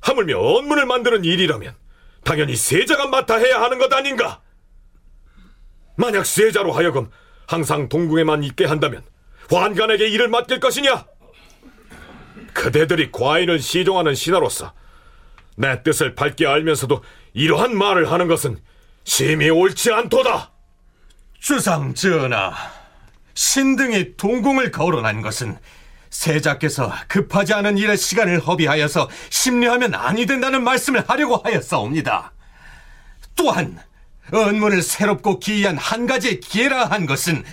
하물며 0.00 0.38
언문을 0.38 0.86
만드는 0.86 1.26
일이라면 1.26 1.74
당연히 2.24 2.56
세자가 2.56 3.08
맡아 3.08 3.36
해야 3.36 3.60
하는 3.60 3.76
것 3.76 3.92
아닌가? 3.92 4.40
만약 5.94 6.24
세자로 6.24 6.72
하여금 6.72 7.10
항상 7.46 7.90
동궁에만 7.90 8.44
있게 8.44 8.64
한다면 8.64 9.02
환관에게 9.50 10.08
일을 10.08 10.28
맡길 10.28 10.58
것이냐? 10.58 11.04
그대들이 12.54 13.12
과인을 13.12 13.58
시종하는 13.58 14.14
신하로서 14.14 14.72
내 15.56 15.82
뜻을 15.82 16.14
밝게 16.14 16.46
알면서도 16.46 17.04
이러한 17.34 17.76
말을 17.76 18.10
하는 18.10 18.26
것은 18.26 18.58
심히 19.04 19.50
옳지 19.50 19.92
않도다. 19.92 20.50
주상 21.38 21.92
전하, 21.92 22.54
신등이 23.38 24.16
동궁을 24.16 24.72
거론한 24.72 25.22
것은 25.22 25.56
세자께서 26.10 26.92
급하지 27.06 27.54
않은 27.54 27.78
일에 27.78 27.94
시간을 27.94 28.40
허비하여서 28.40 29.08
심려하면 29.30 29.94
아니 29.94 30.26
된다는 30.26 30.64
말씀을 30.64 31.04
하려고 31.06 31.36
하였사옵니다. 31.36 32.32
또한 33.36 33.78
언문을 34.32 34.82
새롭고 34.82 35.38
기이한 35.38 35.78
한 35.78 36.08
가지의 36.08 36.40
기회라 36.40 36.86
한 36.86 37.06
것은 37.06 37.44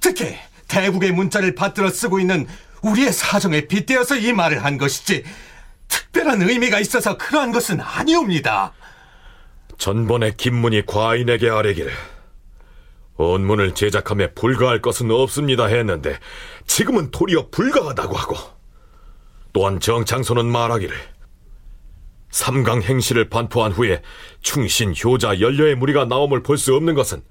특히 0.00 0.36
대국의 0.66 1.12
문자를 1.12 1.54
받들어 1.54 1.88
쓰고 1.88 2.18
있는 2.18 2.48
우리의 2.82 3.12
사정에 3.12 3.68
빗대어서 3.68 4.16
이 4.16 4.32
말을 4.32 4.64
한 4.64 4.76
것이지 4.76 5.22
특별한 5.86 6.42
의미가 6.42 6.80
있어서 6.80 7.16
그러한 7.16 7.52
것은 7.52 7.80
아니옵니다. 7.80 8.72
전번에 9.78 10.32
김문이 10.36 10.84
과인에게 10.84 11.48
아뢰기를 11.48 11.92
언문을 13.16 13.74
제작함에 13.74 14.32
불가할 14.34 14.80
것은 14.80 15.10
없습니다 15.10 15.66
했는데 15.66 16.18
지금은 16.66 17.10
도리어 17.10 17.48
불가하다고 17.50 18.16
하고 18.16 18.36
또한 19.52 19.80
정창소는 19.80 20.46
말하기를 20.46 20.96
삼강 22.30 22.82
행시를 22.82 23.28
반포한 23.28 23.72
후에 23.72 24.00
충신, 24.40 24.94
효자, 24.94 25.40
연려의 25.40 25.74
무리가 25.76 26.06
나옴을 26.06 26.42
볼 26.42 26.56
수 26.56 26.74
없는 26.74 26.94
것은 26.94 27.22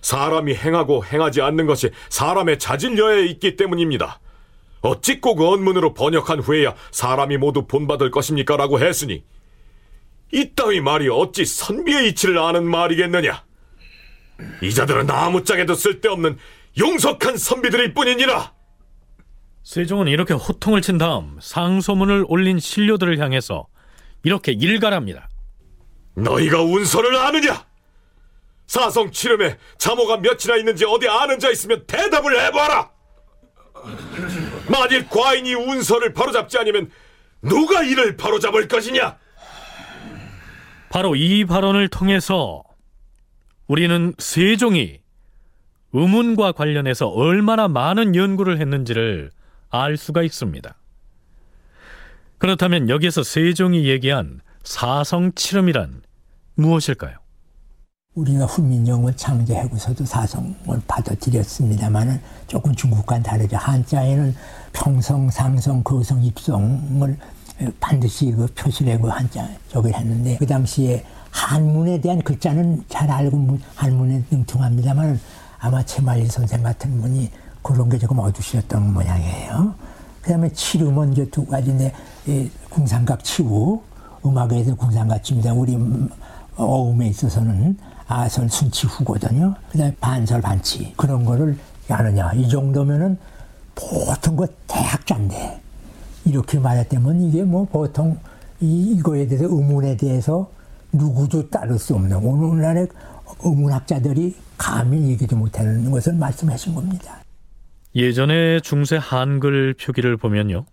사람이 0.00 0.54
행하고 0.54 1.04
행하지 1.04 1.42
않는 1.42 1.66
것이 1.66 1.90
사람의 2.08 2.58
자질여에 2.58 3.26
있기 3.26 3.56
때문입니다. 3.56 4.18
어찌 4.80 5.20
꼭 5.20 5.42
언문으로 5.42 5.92
번역한 5.92 6.40
후에야 6.40 6.74
사람이 6.90 7.36
모두 7.36 7.66
본받을 7.66 8.10
것입니까? 8.10 8.56
라고 8.56 8.80
했으니 8.80 9.24
이 10.32 10.50
따위 10.56 10.80
말이 10.80 11.10
어찌 11.10 11.44
선비의 11.44 12.08
이치를 12.08 12.38
아는 12.38 12.64
말이겠느냐? 12.64 13.44
이자들은 14.62 15.10
아무짝에도 15.10 15.74
쓸데없는 15.74 16.38
용석한 16.78 17.36
선비들일 17.36 17.94
뿐이니라. 17.94 18.52
세종은 19.62 20.08
이렇게 20.08 20.34
호통을 20.34 20.82
친 20.82 20.98
다음 20.98 21.38
상소문을 21.40 22.24
올린 22.28 22.58
신료들을 22.58 23.18
향해서 23.18 23.66
이렇게 24.22 24.52
일갈합니다. 24.52 25.28
너희가 26.14 26.62
운서를 26.62 27.16
아느냐? 27.16 27.64
사성 28.66 29.10
칠음에 29.10 29.58
자모가 29.78 30.18
몇이나 30.18 30.56
있는지 30.56 30.84
어디 30.84 31.08
아는 31.08 31.38
자 31.38 31.50
있으면 31.50 31.84
대답을 31.86 32.40
해봐라. 32.40 32.90
만일 34.68 35.08
과인이 35.08 35.54
운서를 35.54 36.12
바로잡지 36.12 36.58
않으면 36.58 36.90
누가 37.42 37.82
이를 37.82 38.16
바로잡을 38.16 38.68
것이냐? 38.68 39.18
바로 40.90 41.16
이 41.16 41.44
발언을 41.44 41.88
통해서 41.88 42.62
우리는 43.70 44.12
세종이 44.18 44.98
의문과 45.92 46.50
관련해서 46.50 47.06
얼마나 47.06 47.68
많은 47.68 48.16
연구를 48.16 48.60
했는지를 48.60 49.30
알 49.68 49.96
수가 49.96 50.24
있습니다. 50.24 50.74
그렇다면 52.38 52.88
여기서 52.88 53.22
세종이 53.22 53.88
얘기한 53.88 54.40
사성칠음이란 54.64 56.02
무엇일까요? 56.56 57.18
우리가 58.14 58.46
훈민정음을 58.46 59.14
창제하고서도 59.14 60.04
사성을 60.04 60.82
받아들였습니다만은 60.88 62.20
조금 62.48 62.74
중국과는 62.74 63.22
다르죠. 63.22 63.56
한자에는 63.56 64.34
평성, 64.72 65.30
상성, 65.30 65.84
거성, 65.84 66.24
입성을 66.24 67.16
반드시 67.78 68.32
그 68.32 68.48
표시를 68.48 68.98
고 68.98 69.08
한자 69.10 69.48
저걸 69.68 69.94
했는데 69.94 70.38
그 70.38 70.46
당시에 70.46 71.04
한문에 71.30 72.00
대한 72.00 72.20
글자는 72.22 72.84
잘 72.88 73.10
알고 73.10 73.58
한문에 73.74 74.24
능통합니다만 74.30 75.20
아마 75.58 75.82
최말리 75.84 76.26
선생 76.26 76.62
같은 76.62 77.00
분이 77.00 77.30
그런 77.62 77.88
게 77.88 77.98
조금 77.98 78.18
어두셨던 78.18 78.92
모양이에요. 78.94 79.74
그 80.22 80.30
다음에 80.30 80.50
치름은 80.52 81.12
이제 81.12 81.28
두 81.30 81.46
가지인데, 81.46 81.92
궁상각 82.68 83.24
치우, 83.24 83.80
음악에서 84.24 84.74
궁상각 84.74 85.22
치입니다. 85.24 85.52
우리 85.52 85.78
어음에 86.56 87.08
있어서는 87.08 87.78
아설 88.06 88.48
순치 88.48 88.86
후거든요. 88.86 89.54
그 89.70 89.78
다음에 89.78 89.94
반설 90.00 90.40
반치. 90.40 90.92
그런 90.96 91.24
거를 91.24 91.58
아느냐. 91.88 92.32
이 92.34 92.48
정도면은 92.48 93.18
보통 93.74 94.36
그 94.36 94.46
대학자인데, 94.66 95.60
이렇게 96.24 96.58
말했다면 96.58 97.22
이게 97.22 97.42
뭐 97.42 97.64
보통 97.64 98.18
이, 98.60 98.94
이거에 98.96 99.26
대해서 99.26 99.44
의문에 99.44 99.96
대해서 99.96 100.50
누구도 100.92 101.48
따를 101.48 101.78
수 101.78 101.94
없는 101.94 102.16
오늘날의 102.16 102.88
의문학자들이 103.42 104.34
감히 104.58 105.10
얘기도 105.10 105.36
못하는 105.36 105.90
것을 105.90 106.14
말씀하신 106.14 106.74
겁니다. 106.74 107.22
예전에 107.94 108.60
중세 108.60 108.96
한글 108.96 109.74
표기를 109.74 110.16
보면요. 110.16 110.66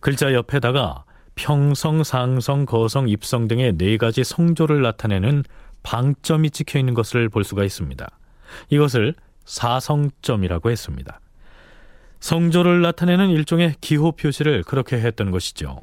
글자 0.00 0.32
옆에다가 0.32 1.04
평성, 1.34 2.02
상성, 2.02 2.66
거성, 2.66 3.08
입성 3.08 3.46
등의 3.46 3.76
네 3.78 3.96
가지 3.96 4.24
성조를 4.24 4.82
나타내는 4.82 5.44
방점이 5.82 6.50
찍혀 6.50 6.78
있는 6.78 6.94
것을 6.94 7.28
볼 7.28 7.44
수가 7.44 7.64
있습니다. 7.64 8.06
이것을 8.70 9.14
사성점이라고 9.44 10.70
했습니다. 10.70 11.20
성조를 12.20 12.82
나타내는 12.82 13.30
일종의 13.30 13.76
기호 13.80 14.12
표시를 14.12 14.64
그렇게 14.64 15.00
했던 15.00 15.30
것이죠. 15.30 15.80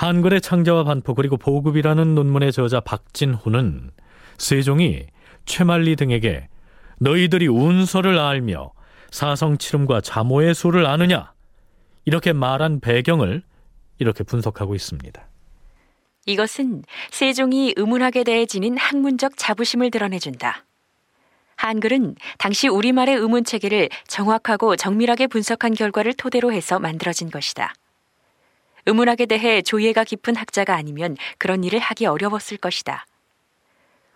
한글의 0.00 0.40
창자와 0.40 0.84
반포 0.84 1.12
그리고 1.12 1.36
보급이라는 1.36 2.14
논문의 2.14 2.52
저자 2.52 2.80
박진호는 2.80 3.90
세종이 4.38 5.04
최만리 5.44 5.94
등에게 5.94 6.48
너희들이 7.00 7.48
운서를 7.48 8.18
알며 8.18 8.72
사성칠음과 9.10 10.00
자모의 10.00 10.54
수를 10.54 10.86
아느냐 10.86 11.34
이렇게 12.06 12.32
말한 12.32 12.80
배경을 12.80 13.42
이렇게 13.98 14.24
분석하고 14.24 14.74
있습니다. 14.74 15.22
이것은 16.24 16.82
세종이 17.10 17.74
의문학에 17.76 18.24
대해 18.24 18.46
지닌 18.46 18.78
학문적 18.78 19.34
자부심을 19.36 19.90
드러내준다. 19.90 20.64
한글은 21.56 22.14
당시 22.38 22.68
우리말의 22.68 23.16
의문 23.16 23.44
체계를 23.44 23.90
정확하고 24.08 24.76
정밀하게 24.76 25.26
분석한 25.26 25.74
결과를 25.74 26.14
토대로 26.14 26.54
해서 26.54 26.78
만들어진 26.78 27.30
것이다. 27.30 27.74
의문학에 28.86 29.26
대해 29.26 29.62
조예가 29.62 30.04
깊은 30.04 30.36
학자가 30.36 30.74
아니면 30.74 31.16
그런 31.38 31.64
일을 31.64 31.78
하기 31.78 32.06
어려웠을 32.06 32.56
것이다. 32.56 33.06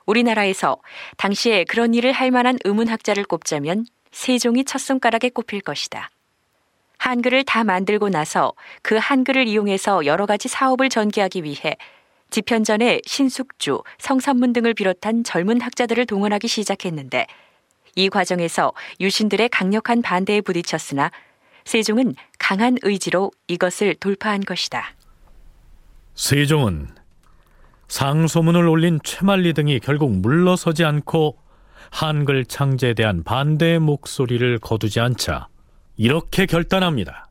우리나라에서 0.07 0.79
당시에 1.17 1.65
그런 1.65 1.95
일을 1.95 2.13
할 2.13 2.31
만한 2.31 2.59
의문학자를 2.65 3.25
꼽자면 3.25 3.87
세종이 4.13 4.65
첫 4.65 4.79
손가락에 4.79 5.31
꼽힐 5.31 5.61
것이다. 5.61 6.11
한글을 6.99 7.45
다 7.45 7.65
만들고 7.65 8.09
나서 8.09 8.53
그 8.83 8.97
한글을 8.97 9.47
이용해서 9.47 10.07
여러 10.07 10.27
가지 10.27 10.49
사업을 10.49 10.89
전개하기 10.89 11.45
위해 11.45 11.77
집현전에 12.31 13.01
신숙주, 13.07 13.83
성산문 13.99 14.53
등을 14.53 14.75
비롯한 14.75 15.25
젊은 15.25 15.61
학자들을 15.61 16.07
동원하기 16.07 16.49
시작했는데 16.49 17.27
이 17.97 18.09
과정에서 18.09 18.73
유신들의 19.01 19.49
강력한 19.51 20.03
반대에 20.03 20.41
부딪혔으나 20.41 21.11
세종은 21.65 22.15
강한 22.39 22.77
의지로 22.83 23.31
이것을 23.49 23.95
돌파한 23.97 24.41
것이다. 24.41 24.95
세종은 26.15 26.89
상소문을 27.89 28.69
올린 28.69 28.99
최만리 29.03 29.53
등이 29.53 29.81
결국 29.81 30.11
물러서지 30.11 30.85
않고 30.85 31.39
한글 31.91 32.45
창제에 32.45 32.95
대한 32.95 33.23
반대의 33.23 33.79
목소리를 33.79 34.59
거두지 34.59 35.01
않자 35.01 35.49
이렇게 35.97 36.47
결단합니다. 36.47 37.29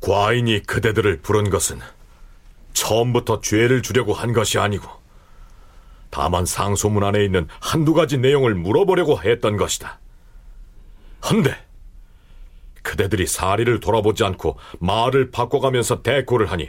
과인이 0.00 0.62
그대들을 0.62 1.22
부른 1.22 1.50
것은 1.50 1.80
처음부터 2.72 3.40
죄를 3.40 3.82
주려고 3.82 4.12
한 4.12 4.32
것이 4.32 4.58
아니고 4.58 4.88
다만 6.10 6.44
상소문 6.44 7.04
안에 7.04 7.24
있는 7.24 7.48
한두 7.60 7.94
가지 7.94 8.18
내용을 8.18 8.54
물어보려고 8.54 9.20
했던 9.22 9.56
것이다. 9.56 9.98
헌데 11.28 11.65
그대들이 12.86 13.26
사리를 13.26 13.80
돌아보지 13.80 14.22
않고 14.24 14.58
말을 14.78 15.32
바꿔가면서 15.32 16.02
대꾸를 16.02 16.52
하니 16.52 16.68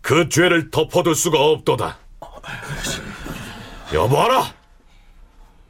그 0.00 0.30
죄를 0.30 0.70
덮어둘 0.70 1.14
수가 1.14 1.38
없도다. 1.38 1.98
여보하라! 3.92 4.54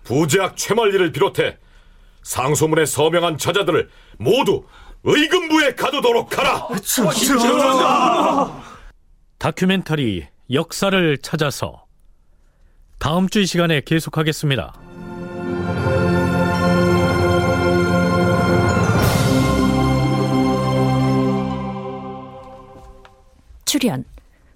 부제학 0.04 0.56
최말리를 0.56 1.10
비롯해 1.12 1.58
상소문에 2.22 2.86
서명한 2.86 3.36
저자들을 3.38 3.90
모두 4.18 4.64
의금부에 5.02 5.74
가두도록 5.74 6.38
하라. 6.38 6.68
다큐멘터리 9.38 10.26
역사를 10.52 11.18
찾아서 11.18 11.84
다음 12.98 13.28
주 13.28 13.40
이 13.40 13.46
시간에 13.46 13.80
계속하겠습니다. 13.80 14.83
출연 23.74 24.04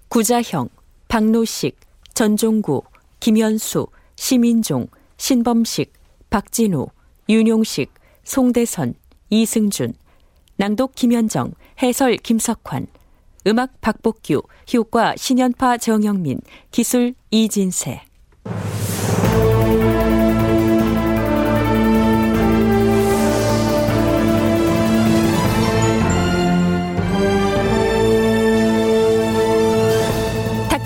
구자형, 0.07 0.69
박노식, 1.09 1.77
전종구, 2.13 2.83
김현수, 3.19 3.87
시민종, 4.15 4.87
신범식, 5.17 5.91
박진우, 6.29 6.87
윤용식, 7.27 7.93
송대선, 8.23 8.93
이승준, 9.29 9.93
낭독 10.55 10.95
김현정, 10.95 11.51
해설 11.83 12.15
김석환, 12.15 12.87
음악 13.45 13.81
박복규, 13.81 14.41
효과 14.73 15.13
신연파 15.17 15.79
정영민, 15.79 16.39
기술 16.71 17.13
이진세. 17.29 18.03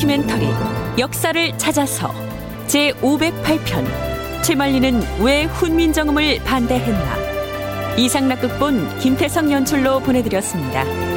다큐멘터리 0.04 0.47
역사를 0.99 1.58
찾아서 1.58 2.14
제 2.68 2.91
508편 2.95 4.43
최말리는 4.43 5.01
왜 5.22 5.45
훈민정음을 5.45 6.43
반대했나 6.43 7.95
이상락 7.97 8.41
극본 8.41 8.99
김태성 8.99 9.49
연출로 9.51 10.01
보내드렸습니다. 10.01 11.12